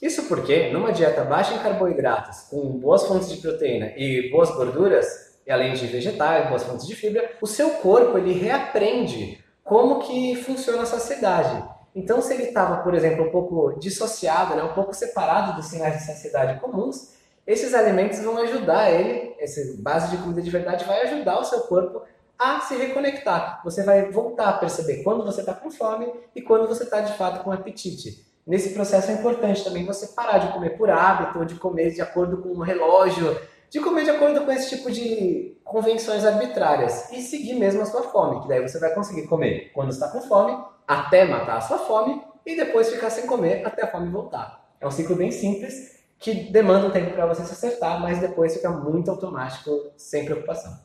Isso 0.01 0.23
porque, 0.29 0.71
numa 0.71 0.93
dieta 0.93 1.25
baixa 1.25 1.53
em 1.53 1.59
carboidratos, 1.59 2.41
com 2.49 2.71
boas 2.71 3.07
fontes 3.07 3.31
de 3.31 3.37
proteína 3.37 3.93
e 3.99 4.31
boas 4.31 4.51
gorduras, 4.51 5.32
e 5.47 5.51
além 5.51 5.75
de 5.75 5.87
vegetais, 5.87 6.49
boas 6.49 6.63
fontes 6.63 6.87
de 6.87 6.95
fibra, 6.95 7.33
o 7.41 7.47
seu 7.47 7.71
corpo 7.71 8.19
ele 8.19 8.33
reaprende 8.33 9.43
como 9.65 10.01
que 10.01 10.37
funciona 10.37 10.83
a 10.83 10.87
saciedade. 10.87 11.63
Então, 11.95 12.23
se 12.23 12.33
ele 12.33 12.45
estava, 12.45 12.83
por 12.83 12.95
exemplo, 12.95 13.27
um 13.27 13.31
pouco 13.31 13.79
dissociado, 13.79 14.55
né, 14.55 14.63
um 14.63 14.73
pouco 14.73 14.95
separado 14.95 15.57
dos 15.57 15.67
sinais 15.67 15.99
de 15.99 16.07
saciedade 16.07 16.61
comuns, 16.61 17.13
esses 17.47 17.75
alimentos 17.75 18.21
vão 18.21 18.39
ajudar 18.39 18.91
ele, 18.91 19.35
essa 19.39 19.61
base 19.79 20.17
de 20.17 20.23
comida 20.23 20.41
de 20.41 20.51
verdade 20.51 20.85
vai 20.85 21.03
ajudar 21.03 21.39
o 21.39 21.45
seu 21.45 21.61
corpo 21.63 22.03
a 22.39 22.61
se 22.61 22.77
reconectar. 22.77 23.61
Você 23.65 23.83
vai 23.83 24.11
voltar 24.11 24.49
a 24.49 24.53
perceber 24.55 25.03
quando 25.03 25.25
você 25.25 25.41
está 25.41 25.53
com 25.53 25.71
fome 25.71 26.11
e 26.35 26.41
quando 26.41 26.67
você 26.67 26.85
está 26.85 27.01
de 27.01 27.13
fato 27.15 27.43
com 27.45 27.53
apetite. 27.53 28.25
Nesse 28.47 28.71
processo 28.71 29.11
é 29.11 29.15
importante 29.15 29.63
também 29.63 29.85
você 29.85 30.09
parar 30.09 30.39
de 30.39 30.53
comer 30.53 30.71
por 30.77 30.91
hábito 30.91 31.39
ou 31.39 31.45
de 31.45 31.55
comer 31.57 31.93
de 31.93 32.01
acordo 32.01 32.39
com 32.39 32.49
um 32.49 32.61
relógio 32.61 33.39
de 33.73 33.81
comer 33.81 34.05
de 34.05 34.11
acordo 34.11 34.43
com 34.43 34.53
esse 34.53 34.77
tipo 34.77 34.91
de 34.93 35.57
convenções 35.65 36.27
arbitrárias 36.27 37.11
e 37.11 37.23
seguir 37.23 37.55
mesmo 37.55 37.81
a 37.81 37.87
sua 37.87 38.03
fome, 38.03 38.43
que 38.43 38.49
daí 38.49 38.61
você 38.61 38.79
vai 38.79 38.93
conseguir 38.95 39.27
comer 39.27 39.71
quando 39.73 39.89
está 39.89 40.09
com 40.09 40.21
fome, 40.21 40.63
até 40.87 41.25
matar 41.25 41.57
a 41.57 41.61
sua 41.63 41.79
fome 41.79 42.23
e 42.45 42.55
depois 42.55 42.91
ficar 42.91 43.09
sem 43.09 43.27
comer 43.27 43.67
até 43.67 43.83
a 43.83 43.87
fome 43.87 44.11
voltar. 44.11 44.63
É 44.79 44.87
um 44.87 44.91
ciclo 44.91 45.17
bem 45.17 45.31
simples 45.31 46.05
que 46.19 46.35
demanda 46.35 46.87
um 46.87 46.91
tempo 46.91 47.13
para 47.13 47.25
você 47.25 47.47
se 47.47 47.53
acertar, 47.53 47.99
mas 47.99 48.21
depois 48.21 48.55
fica 48.55 48.69
muito 48.69 49.11
automático, 49.11 49.71
sem 49.97 50.27
preocupação. 50.27 50.79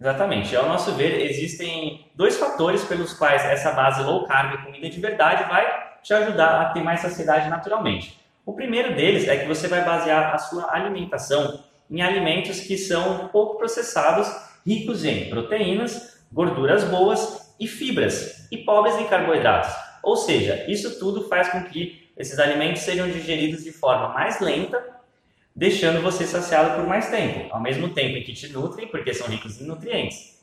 Exatamente. 0.00 0.56
Ao 0.56 0.66
nosso 0.66 0.92
ver, 0.92 1.20
existem 1.20 2.10
dois 2.14 2.38
fatores 2.38 2.82
pelos 2.84 3.12
quais 3.12 3.44
essa 3.44 3.72
base 3.72 4.02
low 4.02 4.26
carb, 4.26 4.64
comida 4.64 4.88
de 4.88 5.00
verdade, 5.00 5.46
vai 5.50 5.66
te 6.02 6.14
ajudar 6.14 6.62
a 6.62 6.72
ter 6.72 6.82
mais 6.82 7.00
saciedade 7.00 7.50
naturalmente. 7.50 8.18
O 8.46 8.54
primeiro 8.54 8.96
deles 8.96 9.28
é 9.28 9.36
que 9.36 9.46
você 9.46 9.68
vai 9.68 9.84
basear 9.84 10.34
a 10.34 10.38
sua 10.38 10.74
alimentação 10.74 11.62
em 11.90 12.02
alimentos 12.02 12.60
que 12.60 12.76
são 12.76 13.28
pouco 13.28 13.56
processados, 13.58 14.28
ricos 14.66 15.04
em 15.04 15.30
proteínas, 15.30 16.18
gorduras 16.32 16.84
boas 16.84 17.54
e 17.58 17.66
fibras, 17.66 18.48
e 18.50 18.58
pobres 18.58 18.96
em 18.96 19.06
carboidratos. 19.06 19.72
Ou 20.02 20.16
seja, 20.16 20.64
isso 20.68 20.98
tudo 20.98 21.28
faz 21.28 21.48
com 21.48 21.64
que 21.64 22.08
esses 22.16 22.38
alimentos 22.38 22.82
sejam 22.82 23.08
digeridos 23.10 23.64
de 23.64 23.72
forma 23.72 24.08
mais 24.08 24.40
lenta, 24.40 24.82
deixando 25.54 26.02
você 26.02 26.26
saciado 26.26 26.74
por 26.74 26.86
mais 26.86 27.08
tempo, 27.10 27.52
ao 27.52 27.60
mesmo 27.60 27.88
tempo 27.90 28.16
em 28.16 28.22
que 28.22 28.32
te 28.32 28.52
nutrem, 28.52 28.88
porque 28.88 29.14
são 29.14 29.26
ricos 29.26 29.60
em 29.60 29.66
nutrientes. 29.66 30.36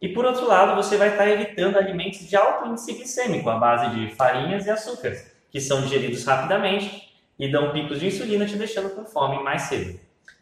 E 0.00 0.08
por 0.08 0.24
outro 0.24 0.46
lado, 0.46 0.76
você 0.80 0.96
vai 0.96 1.08
estar 1.08 1.28
evitando 1.28 1.76
alimentos 1.76 2.28
de 2.28 2.36
alto 2.36 2.68
índice 2.68 2.92
glicêmico, 2.92 3.48
à 3.48 3.56
base 3.56 3.94
de 3.94 4.14
farinhas 4.14 4.66
e 4.66 4.70
açúcares, 4.70 5.32
que 5.50 5.60
são 5.60 5.80
digeridos 5.82 6.24
rapidamente 6.24 7.12
e 7.38 7.50
dão 7.50 7.72
picos 7.72 8.00
de 8.00 8.06
insulina, 8.06 8.46
te 8.46 8.56
deixando 8.56 8.90
com 8.90 9.04
fome 9.04 9.42
mais 9.42 9.62
cedo. 9.62 9.98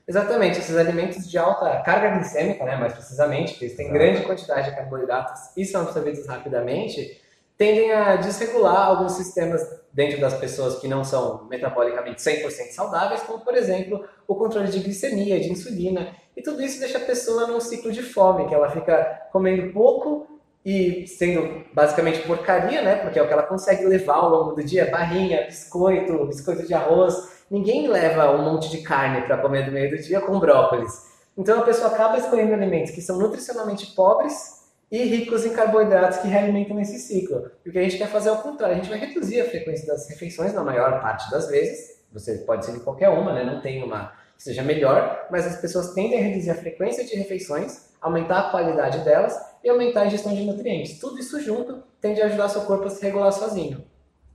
Exatamente, 0.07 0.59
esses 0.59 0.77
alimentos 0.77 1.29
de 1.29 1.39
alta 1.39 1.81
carga 1.81 2.11
glicêmica, 2.17 2.63
né, 2.65 2.77
mais 2.77 2.93
precisamente, 2.93 3.55
que 3.55 3.65
eles 3.65 3.77
têm 3.77 3.91
grande 3.91 4.23
quantidade 4.23 4.69
de 4.69 4.77
carboidratos 4.77 5.41
e 5.57 5.65
são 5.65 5.81
absorvidos 5.81 6.27
rapidamente, 6.27 7.23
tendem 7.57 7.91
a 7.91 8.17
desregular 8.17 8.89
alguns 8.89 9.13
sistemas 9.13 9.63
dentro 9.93 10.21
das 10.21 10.35
pessoas 10.35 10.79
que 10.79 10.89
não 10.89 11.05
são 11.05 11.45
metabolicamente 11.45 12.21
100% 12.21 12.73
saudáveis, 12.73 13.23
como 13.23 13.41
por 13.41 13.55
exemplo 13.55 14.05
o 14.29 14.35
controle 14.35 14.69
de 14.69 14.81
glicemia, 14.81 15.41
de 15.41 15.51
insulina, 15.51 16.15
e 16.37 16.43
tudo 16.43 16.63
isso 16.63 16.81
deixa 16.81 16.99
a 16.99 17.03
pessoa 17.03 17.47
num 17.47 17.61
ciclo 17.61 17.91
de 17.91 18.03
fome, 18.03 18.47
que 18.47 18.55
ela 18.55 18.71
fica 18.71 19.29
comendo 19.33 19.73
pouco 19.73 20.34
e 20.64 21.06
sendo 21.06 21.62
basicamente 21.75 22.21
porcaria, 22.26 22.80
né? 22.80 22.97
Porque 22.97 23.18
é 23.18 23.23
o 23.23 23.26
que 23.26 23.33
ela 23.33 23.42
consegue 23.42 23.85
levar 23.85 24.14
ao 24.14 24.30
longo 24.30 24.52
do 24.52 24.64
dia, 24.64 24.90
barrinha, 24.90 25.44
biscoito, 25.44 26.25
biscoito 26.26 26.66
de 26.66 26.73
arroz. 26.73 27.35
Ninguém 27.50 27.87
leva 27.87 28.30
um 28.30 28.42
monte 28.42 28.71
de 28.71 28.78
carne 28.78 29.23
para 29.23 29.37
comer 29.37 29.66
no 29.66 29.73
meio 29.73 29.90
do 29.90 29.99
dia 29.99 30.21
com 30.21 30.40
brócolis. 30.40 31.12
Então 31.37 31.61
a 31.61 31.62
pessoa 31.62 31.88
acaba 31.88 32.16
escolhendo 32.16 32.54
alimentos 32.54 32.92
que 32.92 33.02
são 33.02 33.18
nutricionalmente 33.18 33.94
pobres 33.94 34.64
e 34.90 35.02
ricos 35.02 35.44
em 35.44 35.52
carboidratos 35.52 36.18
que 36.18 36.28
realimentam 36.28 36.80
esse 36.80 36.99
ciclo. 36.99 37.50
E 37.64 37.68
o 37.68 37.73
que 37.73 37.78
a 37.78 37.83
gente 37.83 37.99
quer 37.99 38.09
fazer 38.09 38.30
é 38.30 38.33
o 38.33 38.38
contrário, 38.38 38.76
a 38.76 38.78
gente 38.78 38.88
vai 38.88 38.99
reduzir 38.99 39.40
a 39.40 39.44
frequência 39.44 39.87
das 39.87 40.09
refeições 40.09 40.54
na 40.54 40.62
maior 40.62 41.00
parte 41.02 41.30
das 41.30 41.49
vezes. 41.49 42.02
Você 42.12 42.38
pode 42.38 42.64
ser 42.64 42.73
de 42.73 42.80
qualquer 42.80 43.09
uma, 43.09 43.33
né? 43.33 43.42
Não 43.44 43.61
tem 43.61 43.83
uma 43.83 44.12
que 44.37 44.42
seja 44.44 44.62
melhor, 44.62 45.26
mas 45.30 45.47
as 45.47 45.61
pessoas 45.61 45.92
tendem 45.92 46.18
a 46.18 46.23
reduzir 46.23 46.50
a 46.50 46.54
frequência 46.54 47.04
de 47.04 47.16
refeições, 47.16 47.90
aumentar 48.00 48.38
a 48.38 48.50
qualidade 48.50 49.04
delas 49.04 49.37
e 49.64 49.71
aumentar 49.71 50.02
a 50.02 50.06
ingestão 50.06 50.35
de 50.35 50.44
nutrientes. 50.44 51.00
Tudo 51.00 51.18
isso 51.18 51.40
junto 51.40 51.83
tende 52.00 52.21
a 52.21 52.26
ajudar 52.26 52.50
seu 52.50 52.61
corpo 52.62 52.85
a 52.85 52.90
se 52.90 53.02
regular 53.02 53.33
sozinho. 53.33 53.83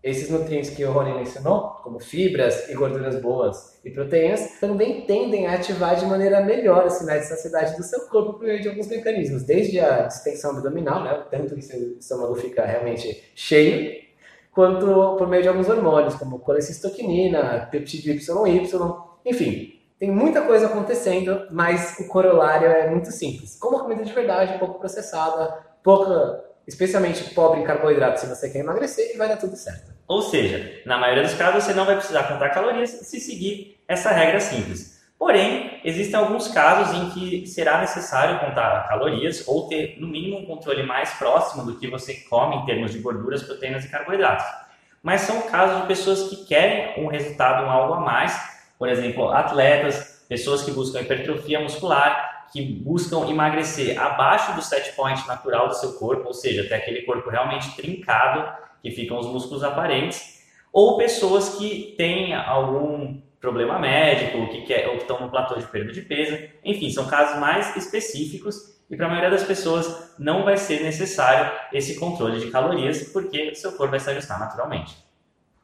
Esses 0.01 0.29
nutrientes 0.29 0.69
que 0.69 0.83
o 0.83 0.91
Rony 0.91 1.13
mencionou, 1.13 1.71
como 1.83 1.99
fibras 1.99 2.69
e 2.69 2.73
gorduras 2.73 3.21
boas 3.21 3.79
e 3.83 3.91
proteínas, 3.91 4.57
também 4.59 5.01
tendem 5.01 5.45
a 5.45 5.55
ativar 5.55 5.97
de 5.97 6.05
maneira 6.05 6.41
melhor 6.41 6.85
os 6.85 6.93
sinais 6.93 7.23
de 7.23 7.27
saciedade 7.27 7.75
do 7.75 7.83
seu 7.83 8.07
corpo 8.07 8.33
por 8.33 8.45
meio 8.45 8.61
de 8.61 8.69
alguns 8.69 8.87
mecanismos, 8.87 9.43
desde 9.43 9.79
a 9.79 10.07
distensão 10.07 10.51
abdominal, 10.51 11.03
né, 11.03 11.21
tanto 11.29 11.53
que 11.53 11.61
seu 11.61 11.97
estômago 11.99 12.33
fica 12.35 12.65
realmente 12.65 13.23
cheio, 13.35 14.01
quanto 14.53 14.85
por 15.17 15.27
meio 15.27 15.43
de 15.43 15.49
alguns 15.49 15.67
hormônios, 15.67 16.15
como 16.15 16.39
colecistoquinina, 16.39 17.67
peptídeo 17.69 18.13
YY, 18.13 18.69
enfim, 19.25 19.78
tem 19.99 20.09
muita 20.09 20.41
coisa 20.43 20.67
acontecendo, 20.67 21.47
mas 21.51 21.97
o 21.99 22.07
corolário 22.07 22.67
é 22.67 22.89
muito 22.89 23.11
simples. 23.11 23.57
Como 23.59 23.79
comida 23.79 24.03
de 24.03 24.13
verdade, 24.13 24.57
pouco 24.57 24.79
processada, 24.79 25.59
pouca 25.83 26.45
especialmente 26.65 27.33
pobre 27.33 27.61
em 27.61 27.63
carboidratos, 27.63 28.21
se 28.21 28.27
você 28.27 28.49
quer 28.49 28.59
emagrecer, 28.59 29.13
e 29.13 29.17
vai 29.17 29.27
dar 29.27 29.37
tudo 29.37 29.55
certo. 29.55 29.91
Ou 30.07 30.21
seja, 30.21 30.81
na 30.85 30.97
maioria 30.97 31.23
dos 31.23 31.33
casos 31.33 31.63
você 31.63 31.73
não 31.73 31.85
vai 31.85 31.95
precisar 31.95 32.23
contar 32.23 32.49
calorias 32.49 32.91
se 32.91 33.19
seguir 33.19 33.81
essa 33.87 34.11
regra 34.11 34.39
simples. 34.39 34.99
Porém, 35.17 35.81
existem 35.83 36.17
alguns 36.17 36.47
casos 36.47 36.95
em 36.95 37.09
que 37.09 37.47
será 37.47 37.81
necessário 37.81 38.39
contar 38.39 38.87
calorias 38.87 39.45
ou 39.47 39.67
ter, 39.67 39.99
no 39.99 40.07
mínimo, 40.07 40.39
um 40.39 40.45
controle 40.45 40.83
mais 40.83 41.11
próximo 41.13 41.65
do 41.65 41.77
que 41.77 41.89
você 41.89 42.13
come 42.29 42.55
em 42.55 42.65
termos 42.65 42.91
de 42.91 42.99
gorduras, 42.99 43.43
proteínas 43.43 43.83
e 43.83 43.89
carboidratos. 43.89 44.45
Mas 45.03 45.21
são 45.21 45.41
casos 45.41 45.81
de 45.81 45.87
pessoas 45.87 46.29
que 46.29 46.45
querem 46.45 47.03
um 47.03 47.07
resultado, 47.07 47.65
um 47.65 47.69
algo 47.69 47.95
a 47.95 47.99
mais, 47.99 48.58
por 48.79 48.89
exemplo, 48.89 49.29
atletas, 49.29 50.25
pessoas 50.27 50.63
que 50.63 50.71
buscam 50.71 51.01
hipertrofia 51.01 51.59
muscular 51.59 52.39
que 52.51 52.61
buscam 52.61 53.27
emagrecer 53.29 53.99
abaixo 53.99 54.55
do 54.55 54.61
set 54.61 54.93
point 54.93 55.27
natural 55.27 55.67
do 55.67 55.75
seu 55.75 55.93
corpo, 55.93 56.27
ou 56.27 56.33
seja, 56.33 56.63
até 56.63 56.75
aquele 56.75 57.03
corpo 57.03 57.29
realmente 57.29 57.75
trincado, 57.75 58.51
que 58.81 58.91
ficam 58.91 59.19
os 59.19 59.27
músculos 59.27 59.63
aparentes, 59.63 60.39
ou 60.71 60.97
pessoas 60.97 61.57
que 61.57 61.93
têm 61.97 62.33
algum 62.33 63.21
problema 63.39 63.79
médico, 63.79 64.49
que 64.49 64.61
quer, 64.63 64.87
ou 64.87 64.95
que 64.95 65.03
estão 65.03 65.19
no 65.19 65.29
platô 65.29 65.55
de 65.55 65.65
perda 65.67 65.91
de 65.91 66.01
peso. 66.01 66.37
Enfim, 66.63 66.89
são 66.89 67.07
casos 67.07 67.39
mais 67.39 67.75
específicos 67.75 68.79
e 68.89 68.97
para 68.97 69.05
a 69.05 69.09
maioria 69.09 69.29
das 69.29 69.43
pessoas 69.43 70.15
não 70.17 70.43
vai 70.43 70.57
ser 70.57 70.81
necessário 70.81 71.51
esse 71.71 71.99
controle 71.99 72.39
de 72.39 72.49
calorias, 72.49 73.03
porque 73.13 73.51
o 73.51 73.55
seu 73.55 73.71
corpo 73.73 73.91
vai 73.91 73.99
se 73.99 74.09
ajustar 74.09 74.39
naturalmente. 74.39 74.97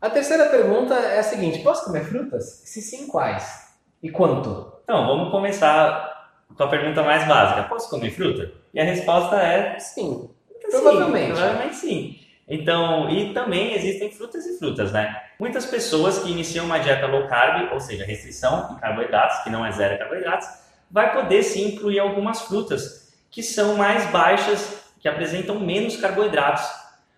A 0.02 0.10
terceira 0.10 0.46
pergunta 0.48 0.94
é 0.94 1.20
a 1.20 1.24
seguinte: 1.24 1.60
posso 1.60 1.86
comer 1.86 2.06
frutas? 2.06 2.62
Se 2.66 2.82
sim, 2.82 3.08
quais? 3.08 3.76
E 4.02 4.10
quanto? 4.10 4.74
Então, 4.84 5.08
vamos 5.08 5.32
começar 5.32 6.30
com 6.56 6.64
a 6.64 6.68
pergunta 6.68 7.02
mais 7.04 7.28
básica: 7.28 7.64
posso 7.64 7.90
comer 7.90 8.12
fruta? 8.12 8.52
E 8.74 8.80
a 8.80 8.84
resposta 8.84 9.38
é 9.38 9.80
sim. 9.80 10.30
Provavelmente. 10.70 11.28
Sim, 11.28 11.34
provavelmente 11.34 11.76
sim. 11.76 12.20
Então, 12.48 13.10
e 13.10 13.34
também 13.34 13.74
existem 13.74 14.12
frutas 14.12 14.46
e 14.46 14.60
frutas, 14.60 14.92
né? 14.92 15.20
Muitas 15.40 15.66
pessoas 15.66 16.20
que 16.20 16.30
iniciam 16.30 16.66
uma 16.66 16.78
dieta 16.78 17.08
low 17.08 17.28
carb, 17.28 17.74
ou 17.74 17.80
seja, 17.80 18.06
restrição 18.06 18.74
em 18.74 18.80
carboidratos, 18.80 19.40
que 19.40 19.50
não 19.50 19.66
é 19.66 19.72
zero 19.72 19.98
carboidratos, 19.98 20.48
vai 20.90 21.14
poder 21.14 21.42
sim 21.42 21.74
incluir 21.74 22.00
algumas 22.00 22.42
frutas 22.42 23.14
que 23.32 23.42
são 23.42 23.76
mais 23.76 24.06
baixas, 24.12 24.84
que 25.00 25.08
apresentam 25.08 25.60
menos 25.60 25.98
carboidratos, 25.98 26.64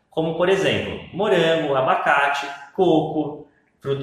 como 0.09 0.35
por 0.35 0.49
exemplo, 0.49 0.99
morango, 1.13 1.75
abacate, 1.75 2.47
coco, 2.77 3.47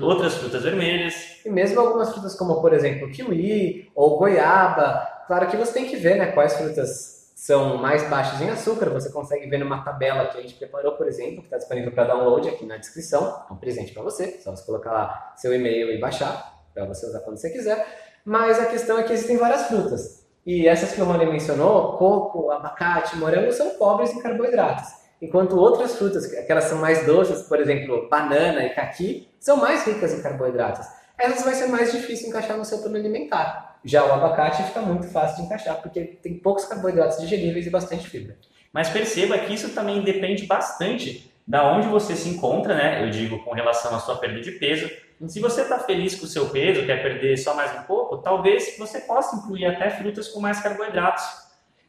outras 0.02 0.35
frutas 0.35 0.62
vermelhas. 0.62 1.14
E 1.47 1.49
mesmo 1.49 1.81
algumas 1.81 2.12
frutas 2.12 2.35
como, 2.35 2.61
por 2.61 2.75
exemplo, 2.75 3.11
kiwi 3.11 3.90
ou 3.95 4.19
goiaba, 4.19 5.14
Claro 5.26 5.49
que 5.49 5.57
você 5.57 5.73
tem 5.73 5.87
que 5.87 5.97
ver 5.97 6.16
né, 6.16 6.33
quais 6.33 6.54
frutas 6.54 7.33
são 7.35 7.78
mais 7.78 8.09
baixas 8.09 8.40
em 8.40 8.50
açúcar. 8.50 8.90
Você 8.90 9.11
consegue 9.11 9.49
ver 9.49 9.59
numa 9.59 9.83
tabela 9.83 10.26
que 10.26 10.38
a 10.38 10.40
gente 10.40 10.54
preparou, 10.54 10.93
por 10.93 11.09
exemplo, 11.09 11.38
que 11.38 11.47
está 11.47 11.57
disponível 11.57 11.93
para 11.93 12.04
download 12.04 12.49
aqui 12.49 12.66
na 12.66 12.76
descrição. 12.76 13.45
É 13.49 13.52
um 13.52 13.57
presente 13.57 13.93
para 13.93 14.02
você, 14.02 14.38
só 14.43 14.54
você 14.54 14.64
colocar 14.64 14.93
lá 14.93 15.33
seu 15.37 15.54
e-mail 15.54 15.90
e 15.90 15.99
baixar, 15.99 16.62
para 16.75 16.85
você 16.85 17.07
usar 17.07 17.21
quando 17.21 17.38
você 17.38 17.50
quiser. 17.50 17.87
Mas 18.25 18.59
a 18.59 18.66
questão 18.66 18.99
é 18.99 19.02
que 19.02 19.12
existem 19.12 19.38
várias 19.38 19.66
frutas. 19.66 20.25
E 20.47 20.69
essas 20.69 20.93
que 20.93 21.00
o 21.00 21.04
Rony 21.04 21.25
mencionou, 21.25 21.97
coco, 21.97 22.50
abacate, 22.50 23.16
morango, 23.16 23.50
são 23.50 23.71
pobres 23.78 24.12
em 24.12 24.21
carboidratos. 24.21 25.03
Enquanto 25.25 25.59
outras 25.59 25.97
frutas, 25.97 26.31
aquelas 26.35 26.64
são 26.64 26.78
mais 26.78 27.07
doces, 27.07 27.43
por 27.49 27.59
exemplo, 27.59 28.11
banana 28.11 28.62
e 28.62 28.75
caqui, 28.75 29.26
são 29.40 29.57
mais 29.57 29.87
ricas 29.87 30.12
em 30.12 30.21
carboidratos. 30.21 30.87
Essas 31.19 31.43
vai 31.45 31.54
ser 31.54 31.69
mais 31.69 31.90
difícil 31.93 32.28
encaixar 32.28 32.59
no 32.59 32.64
seu 32.64 32.78
plano 32.78 32.97
alimentar. 32.97 33.78
Já 33.83 34.04
o 34.04 34.12
abacate 34.12 34.62
fica 34.64 34.83
muito 34.83 35.07
fácil 35.09 35.37
de 35.37 35.43
encaixar, 35.45 35.81
porque 35.81 36.02
tem 36.23 36.38
poucos 36.38 36.66
carboidratos 36.66 37.19
digeríveis 37.19 37.66
e 37.66 37.71
bastante 37.71 38.07
fibra. 38.07 38.37
Mas 38.71 38.90
perceba 38.90 39.38
que 39.38 39.54
isso 39.54 39.71
também 39.71 40.02
depende 40.02 40.45
bastante 40.47 41.33
da 41.47 41.73
onde 41.73 41.88
você 41.88 42.14
se 42.14 42.28
encontra, 42.28 42.75
né? 42.75 43.02
Eu 43.02 43.09
digo 43.09 43.43
com 43.45 43.52
relação 43.52 43.95
à 43.97 44.00
sua 44.00 44.16
perda 44.16 44.43
de 44.43 44.52
peso. 44.52 44.90
Se 45.26 45.40
você 45.40 45.62
está 45.62 45.78
feliz 45.78 46.14
com 46.16 46.26
o 46.26 46.28
seu 46.28 46.50
peso, 46.50 46.85
quer 46.85 47.02
perder 47.02 47.38
só 47.38 47.54
mais 47.54 47.73
um 47.78 47.83
pouco, 47.85 48.19
talvez 48.19 48.76
você 48.78 49.00
possa 49.00 49.37
incluir 49.37 49.64
até 49.64 49.88
frutas 49.88 50.28
com 50.28 50.38
mais 50.40 50.61
carboidratos. 50.61 51.25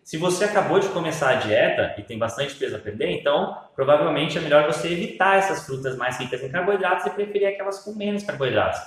Se 0.06 0.18
você 0.18 0.44
acabou 0.44 0.80
de 0.80 0.88
começar 0.90 1.32
a 1.32 1.34
dieta 1.34 1.96
e 1.98 2.04
tem 2.04 2.16
bastante 2.16 2.54
peso 2.54 2.76
a 2.76 2.80
perder, 2.80 3.10
então 3.10 3.58
provavelmente 3.76 4.38
é 4.38 4.42
melhor 4.42 4.72
você 4.72 4.88
evitar 4.94 5.40
essas 5.40 5.66
frutas 5.66 5.98
mais 5.98 6.20
ricas 6.20 6.44
em 6.44 6.52
carboidratos 6.52 7.08
e 7.08 7.10
preferir 7.10 7.48
aquelas 7.48 7.80
com 7.80 7.92
menos 7.96 8.22
carboidratos. 8.22 8.80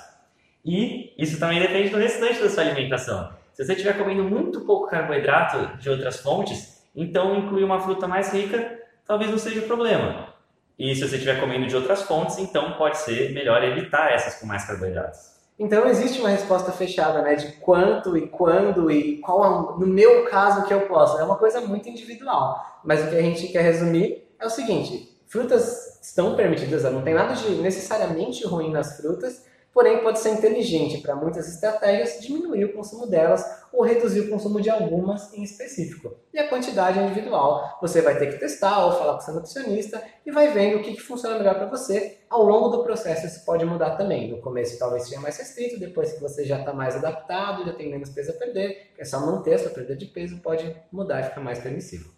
E 0.63 1.13
isso 1.17 1.37
também 1.37 1.59
depende 1.59 1.89
do 1.89 1.97
restante 1.97 2.41
da 2.41 2.49
sua 2.49 2.63
alimentação. 2.63 3.33
Se 3.51 3.65
você 3.65 3.73
estiver 3.73 3.97
comendo 3.97 4.23
muito 4.23 4.61
pouco 4.61 4.89
carboidrato 4.89 5.77
de 5.77 5.89
outras 5.89 6.21
fontes, 6.21 6.87
então 6.95 7.35
incluir 7.35 7.65
uma 7.65 7.81
fruta 7.81 8.07
mais 8.07 8.31
rica 8.31 8.79
talvez 9.05 9.29
não 9.29 9.37
seja 9.37 9.59
o 9.59 9.63
problema. 9.63 10.33
E 10.77 10.95
se 10.95 11.05
você 11.05 11.15
estiver 11.17 11.37
comendo 11.41 11.67
de 11.67 11.75
outras 11.75 12.03
fontes, 12.03 12.37
então 12.37 12.77
pode 12.77 12.97
ser 12.97 13.33
melhor 13.33 13.61
evitar 13.61 14.09
essas 14.13 14.39
com 14.39 14.45
mais 14.45 14.63
carboidratos. 14.63 15.38
Então 15.59 15.85
existe 15.87 16.21
uma 16.21 16.29
resposta 16.29 16.71
fechada, 16.71 17.21
né, 17.21 17.35
de 17.35 17.51
quanto 17.57 18.17
e 18.17 18.27
quando 18.27 18.89
e 18.89 19.17
qual 19.17 19.77
no 19.77 19.85
meu 19.85 20.25
caso 20.29 20.65
que 20.65 20.73
eu 20.73 20.87
posso. 20.87 21.19
É 21.19 21.23
uma 21.23 21.35
coisa 21.35 21.59
muito 21.59 21.89
individual. 21.89 22.79
Mas 22.83 23.03
o 23.03 23.09
que 23.09 23.17
a 23.17 23.21
gente 23.21 23.49
quer 23.49 23.61
resumir 23.61 24.25
é 24.39 24.45
o 24.45 24.49
seguinte: 24.49 25.19
frutas 25.27 25.99
estão 26.01 26.35
permitidas, 26.35 26.83
não 26.83 27.01
tem 27.01 27.13
nada 27.13 27.33
de 27.33 27.49
necessariamente 27.55 28.47
ruim 28.47 28.71
nas 28.71 28.95
frutas, 28.95 29.43
porém 29.73 30.01
pode 30.01 30.19
ser 30.19 30.31
inteligente 30.31 30.99
para 30.99 31.15
muitas 31.15 31.47
estratégias 31.47 32.19
diminuir 32.19 32.65
o 32.65 32.73
consumo 32.73 33.05
delas 33.05 33.45
ou 33.71 33.83
reduzir 33.83 34.21
o 34.21 34.29
consumo 34.29 34.59
de 34.59 34.69
algumas 34.69 35.33
em 35.33 35.43
específico. 35.43 36.15
E 36.33 36.39
a 36.39 36.47
quantidade 36.47 36.99
é 36.99 37.03
individual. 37.03 37.77
Você 37.81 38.01
vai 38.01 38.17
ter 38.17 38.27
que 38.27 38.39
testar 38.39 38.85
ou 38.85 38.93
falar 38.93 39.13
com 39.13 39.21
seu 39.21 39.33
nutricionista 39.33 40.03
e 40.25 40.31
vai 40.31 40.47
vendo 40.49 40.77
o 40.77 40.81
que, 40.81 40.93
que 40.93 41.01
funciona 41.01 41.37
melhor 41.37 41.55
para 41.55 41.67
você. 41.67 42.17
Ao 42.29 42.43
longo 42.43 42.69
do 42.69 42.83
processo 42.83 43.27
isso 43.27 43.45
pode 43.45 43.63
mudar 43.65 43.91
também. 43.91 44.29
No 44.31 44.39
começo 44.39 44.77
talvez 44.79 45.03
seja 45.03 45.19
mais 45.19 45.37
restrito, 45.37 45.79
depois 45.79 46.13
que 46.13 46.21
você 46.21 46.43
já 46.45 46.59
está 46.59 46.73
mais 46.73 46.95
adaptado, 46.95 47.65
já 47.65 47.73
tem 47.73 47.89
menos 47.89 48.09
peso 48.09 48.31
a 48.31 48.33
perder, 48.33 48.91
é 48.97 49.05
só 49.05 49.19
manter 49.19 49.53
a 49.53 49.59
sua 49.59 49.71
perda 49.71 49.95
de 49.95 50.05
peso, 50.05 50.39
pode 50.39 50.75
mudar 50.91 51.21
e 51.21 51.23
ficar 51.23 51.41
mais 51.41 51.59
permissivo. 51.59 52.11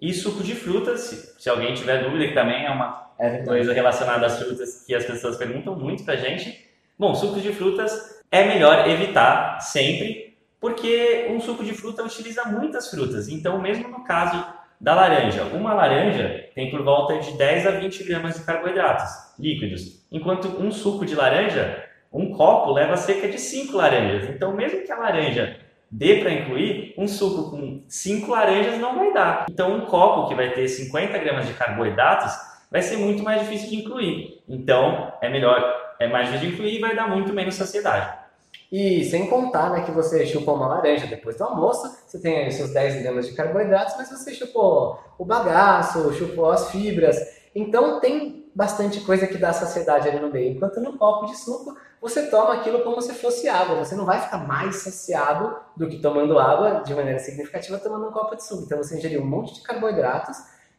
E 0.00 0.12
suco 0.12 0.42
de 0.42 0.54
frutas, 0.54 1.00
se, 1.00 1.42
se 1.42 1.48
alguém 1.48 1.72
tiver 1.74 2.02
dúvida, 2.04 2.28
que 2.28 2.34
também 2.34 2.66
é 2.66 2.70
uma 2.70 3.10
É 3.18 3.42
coisa 3.42 3.72
relacionada 3.72 4.26
às 4.26 4.38
frutas 4.38 4.84
que 4.84 4.94
as 4.94 5.04
pessoas 5.04 5.38
perguntam 5.38 5.74
muito 5.74 6.04
pra 6.04 6.16
gente. 6.16 6.65
Bom, 6.98 7.14
sucos 7.14 7.42
de 7.42 7.52
frutas 7.52 8.22
é 8.30 8.44
melhor 8.46 8.88
evitar 8.88 9.60
sempre, 9.60 10.34
porque 10.58 11.26
um 11.30 11.38
suco 11.38 11.62
de 11.62 11.74
fruta 11.74 12.02
utiliza 12.02 12.44
muitas 12.44 12.90
frutas. 12.90 13.28
Então, 13.28 13.60
mesmo 13.60 13.88
no 13.88 14.02
caso 14.02 14.42
da 14.80 14.94
laranja, 14.94 15.44
uma 15.52 15.74
laranja 15.74 16.48
tem 16.54 16.70
por 16.70 16.82
volta 16.82 17.18
de 17.18 17.32
10 17.32 17.66
a 17.66 17.70
20 17.72 18.04
gramas 18.04 18.36
de 18.36 18.44
carboidratos 18.44 19.10
líquidos, 19.38 20.06
enquanto 20.10 20.48
um 20.58 20.70
suco 20.70 21.04
de 21.04 21.14
laranja, 21.14 21.84
um 22.10 22.32
copo, 22.32 22.72
leva 22.72 22.96
cerca 22.96 23.28
de 23.28 23.38
5 23.38 23.76
laranjas. 23.76 24.30
Então, 24.30 24.54
mesmo 24.54 24.82
que 24.82 24.90
a 24.90 24.96
laranja 24.98 25.58
dê 25.90 26.20
para 26.20 26.32
incluir, 26.32 26.94
um 26.96 27.06
suco 27.06 27.50
com 27.50 27.84
5 27.86 28.30
laranjas 28.30 28.78
não 28.78 28.96
vai 28.96 29.12
dar. 29.12 29.44
Então, 29.50 29.76
um 29.76 29.82
copo 29.82 30.28
que 30.28 30.34
vai 30.34 30.50
ter 30.54 30.66
50 30.66 31.18
gramas 31.18 31.46
de 31.46 31.52
carboidratos 31.52 32.32
vai 32.70 32.80
ser 32.80 32.96
muito 32.96 33.22
mais 33.22 33.42
difícil 33.42 33.68
de 33.68 33.76
incluir. 33.76 34.42
Então, 34.48 35.12
é 35.20 35.28
melhor, 35.28 35.85
é 35.98 36.08
mais 36.08 36.42
incluir 36.42 36.76
e 36.76 36.80
vai 36.80 36.94
dar 36.94 37.08
muito 37.08 37.32
menos 37.32 37.54
saciedade. 37.54 38.26
E 38.70 39.04
sem 39.04 39.28
contar 39.28 39.70
né, 39.70 39.82
que 39.82 39.92
você 39.92 40.26
chupou 40.26 40.56
uma 40.56 40.66
laranja 40.66 41.06
depois 41.06 41.36
do 41.36 41.44
almoço, 41.44 41.96
você 42.06 42.18
tem 42.18 42.50
seus 42.50 42.70
10 42.70 43.02
gramas 43.02 43.28
de 43.28 43.34
carboidratos, 43.34 43.94
mas 43.96 44.10
você 44.10 44.34
chupou 44.34 44.98
o 45.18 45.24
bagaço, 45.24 46.12
chupou 46.14 46.50
as 46.50 46.70
fibras. 46.70 47.16
Então 47.54 48.00
tem 48.00 48.50
bastante 48.54 49.00
coisa 49.00 49.26
que 49.26 49.38
dá 49.38 49.52
saciedade 49.52 50.08
ali 50.08 50.18
no 50.18 50.32
meio. 50.32 50.56
Enquanto 50.56 50.80
no 50.80 50.98
copo 50.98 51.26
de 51.26 51.36
suco, 51.36 51.76
você 52.00 52.26
toma 52.28 52.54
aquilo 52.54 52.82
como 52.82 53.00
se 53.00 53.14
fosse 53.14 53.48
água. 53.48 53.76
Você 53.76 53.94
não 53.94 54.04
vai 54.04 54.20
ficar 54.20 54.38
mais 54.38 54.76
saciado 54.76 55.56
do 55.76 55.88
que 55.88 55.98
tomando 55.98 56.38
água 56.38 56.82
de 56.84 56.94
maneira 56.94 57.18
significativa 57.18 57.78
tomando 57.78 58.08
um 58.08 58.12
copo 58.12 58.34
de 58.34 58.44
suco. 58.44 58.64
Então 58.64 58.78
você 58.78 58.98
ingeriu 58.98 59.22
um 59.22 59.26
monte 59.26 59.54
de 59.54 59.62
carboidratos, 59.62 60.36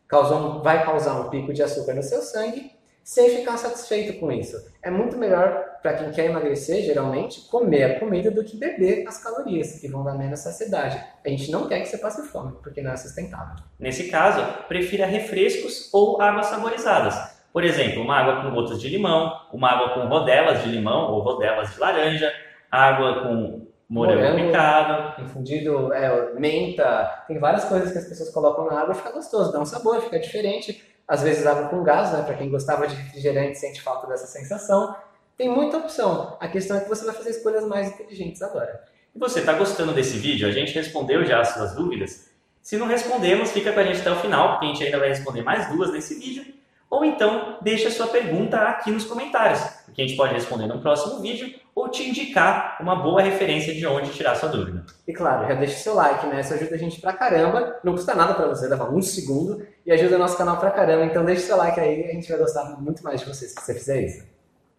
causou, 0.07 0.61
vai 0.61 0.85
causar 0.85 1.13
um 1.21 1.29
pico 1.29 1.53
de 1.53 1.63
açúcar 1.63 1.93
no 1.93 2.03
seu 2.03 2.21
sangue 2.21 2.76
sem 3.07 3.29
ficar 3.29 3.55
satisfeito 3.55 4.19
com 4.19 4.29
isso. 4.29 4.57
É 4.83 4.91
muito 4.91 5.15
melhor 5.15 5.77
para 5.81 5.93
quem 5.93 6.11
quer 6.11 6.25
emagrecer, 6.25 6.83
geralmente, 6.83 7.47
comer 7.47 7.83
a 7.85 7.99
comida 8.01 8.29
do 8.29 8.43
que 8.43 8.57
beber 8.57 9.07
as 9.07 9.23
calorias, 9.23 9.79
que 9.79 9.87
vão 9.87 10.03
dar 10.03 10.13
menos 10.13 10.41
saciedade. 10.41 11.01
A 11.25 11.29
gente 11.29 11.49
não 11.49 11.69
quer 11.69 11.79
que 11.79 11.85
você 11.85 11.97
passe 11.99 12.27
fome, 12.27 12.57
porque 12.61 12.81
não 12.81 12.91
é 12.91 12.97
sustentável. 12.97 13.63
Nesse 13.79 14.09
caso, 14.09 14.45
prefira 14.67 15.05
refrescos 15.05 15.89
ou 15.93 16.21
águas 16.21 16.47
saborizadas. 16.47 17.15
Por 17.53 17.63
exemplo, 17.63 18.01
uma 18.01 18.17
água 18.17 18.41
com 18.41 18.53
gotas 18.53 18.81
de 18.81 18.89
limão, 18.89 19.31
uma 19.53 19.69
água 19.69 19.93
com 19.93 20.09
rodelas 20.09 20.61
de 20.63 20.69
limão 20.69 21.13
ou 21.13 21.21
rodelas 21.21 21.71
de 21.73 21.79
laranja, 21.79 22.29
água 22.69 23.23
com 23.23 23.67
morango, 23.89 24.21
Morango. 24.21 24.47
picado. 24.47 25.21
Infundido, 25.21 25.93
é, 25.93 26.33
menta, 26.33 27.23
tem 27.25 27.39
várias 27.39 27.63
coisas 27.63 27.89
que 27.89 27.99
as 27.99 28.05
pessoas 28.09 28.31
colocam 28.31 28.65
na 28.65 28.81
água 28.81 28.93
fica 28.93 29.13
gostoso, 29.13 29.53
dá 29.53 29.61
um 29.61 29.65
sabor, 29.65 30.01
fica 30.01 30.19
diferente. 30.19 30.96
Às 31.07 31.23
vezes 31.23 31.45
água 31.47 31.69
com 31.69 31.83
gás, 31.83 32.11
né? 32.11 32.23
Para 32.23 32.35
quem 32.35 32.49
gostava 32.49 32.87
de 32.87 32.95
refrigerante 32.95 33.57
sente 33.57 33.81
falta 33.81 34.07
dessa 34.07 34.27
sensação. 34.27 34.95
Tem 35.37 35.47
muita 35.47 35.77
opção. 35.77 36.35
A 36.39 36.47
questão 36.47 36.75
é 36.75 36.81
que 36.81 36.89
você 36.89 37.05
vai 37.05 37.13
fazer 37.13 37.29
escolhas 37.29 37.65
mais 37.65 37.87
inteligentes 37.87 38.41
agora. 38.41 38.83
E 39.15 39.19
você 39.19 39.39
está 39.39 39.53
gostando 39.53 39.93
desse 39.93 40.17
vídeo? 40.17 40.47
A 40.47 40.51
gente 40.51 40.73
respondeu 40.73 41.25
já 41.25 41.39
as 41.39 41.49
suas 41.49 41.73
dúvidas? 41.73 42.29
Se 42.61 42.75
não 42.75 42.87
respondemos, 42.87 43.51
fica 43.51 43.71
com 43.71 43.79
a 43.79 43.83
gente 43.83 44.01
até 44.01 44.11
o 44.11 44.19
final, 44.19 44.51
porque 44.51 44.65
a 44.65 44.69
gente 44.69 44.83
ainda 44.83 44.99
vai 44.99 45.09
responder 45.09 45.41
mais 45.41 45.69
duas 45.69 45.91
nesse 45.91 46.15
vídeo. 46.15 46.53
Ou 46.89 47.03
então, 47.03 47.57
deixa 47.61 47.89
a 47.89 47.91
sua 47.91 48.07
pergunta 48.07 48.57
aqui 48.57 48.91
nos 48.91 49.03
comentários, 49.03 49.61
que 49.93 50.01
a 50.01 50.07
gente 50.07 50.15
pode 50.15 50.33
responder 50.33 50.67
no 50.67 50.79
próximo 50.79 51.19
vídeo 51.19 51.53
ou 51.75 51.89
te 51.89 52.07
indicar 52.07 52.77
uma 52.79 52.95
boa 52.95 53.21
referência 53.21 53.73
de 53.73 53.85
onde 53.85 54.13
tirar 54.13 54.35
sua 54.35 54.47
dúvida. 54.49 54.85
E 55.05 55.13
claro, 55.13 55.47
já 55.47 55.53
deixa 55.53 55.75
o 55.75 55.79
seu 55.79 55.93
like, 55.95 56.25
né? 56.27 56.39
Isso 56.39 56.53
ajuda 56.53 56.75
a 56.75 56.77
gente 56.77 57.01
pra 57.01 57.11
caramba. 57.11 57.77
Não 57.83 57.93
custa 57.93 58.15
nada 58.15 58.33
pra 58.33 58.47
você, 58.47 58.67
leva 58.67 58.89
um 58.89 59.01
segundo 59.01 59.67
e 59.85 59.91
ajuda 59.91 60.15
o 60.15 60.19
nosso 60.19 60.37
canal 60.37 60.57
pra 60.57 60.71
caramba. 60.71 61.05
Então 61.05 61.25
deixa 61.25 61.43
o 61.43 61.45
seu 61.45 61.57
like 61.57 61.79
aí, 61.79 62.05
a 62.05 62.13
gente 62.13 62.29
vai 62.29 62.37
gostar 62.37 62.63
muito 62.79 63.03
mais 63.03 63.19
de 63.19 63.27
você 63.27 63.47
se 63.47 63.55
você 63.55 63.73
fizer 63.73 64.01
isso. 64.03 64.25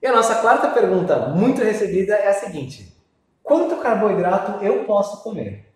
E 0.00 0.06
a 0.06 0.12
nossa 0.12 0.36
quarta 0.36 0.68
pergunta, 0.68 1.28
muito 1.28 1.62
recebida, 1.62 2.14
é 2.14 2.28
a 2.28 2.32
seguinte: 2.32 2.96
Quanto 3.42 3.76
carboidrato 3.76 4.64
eu 4.64 4.84
posso 4.84 5.22
comer? 5.22 5.66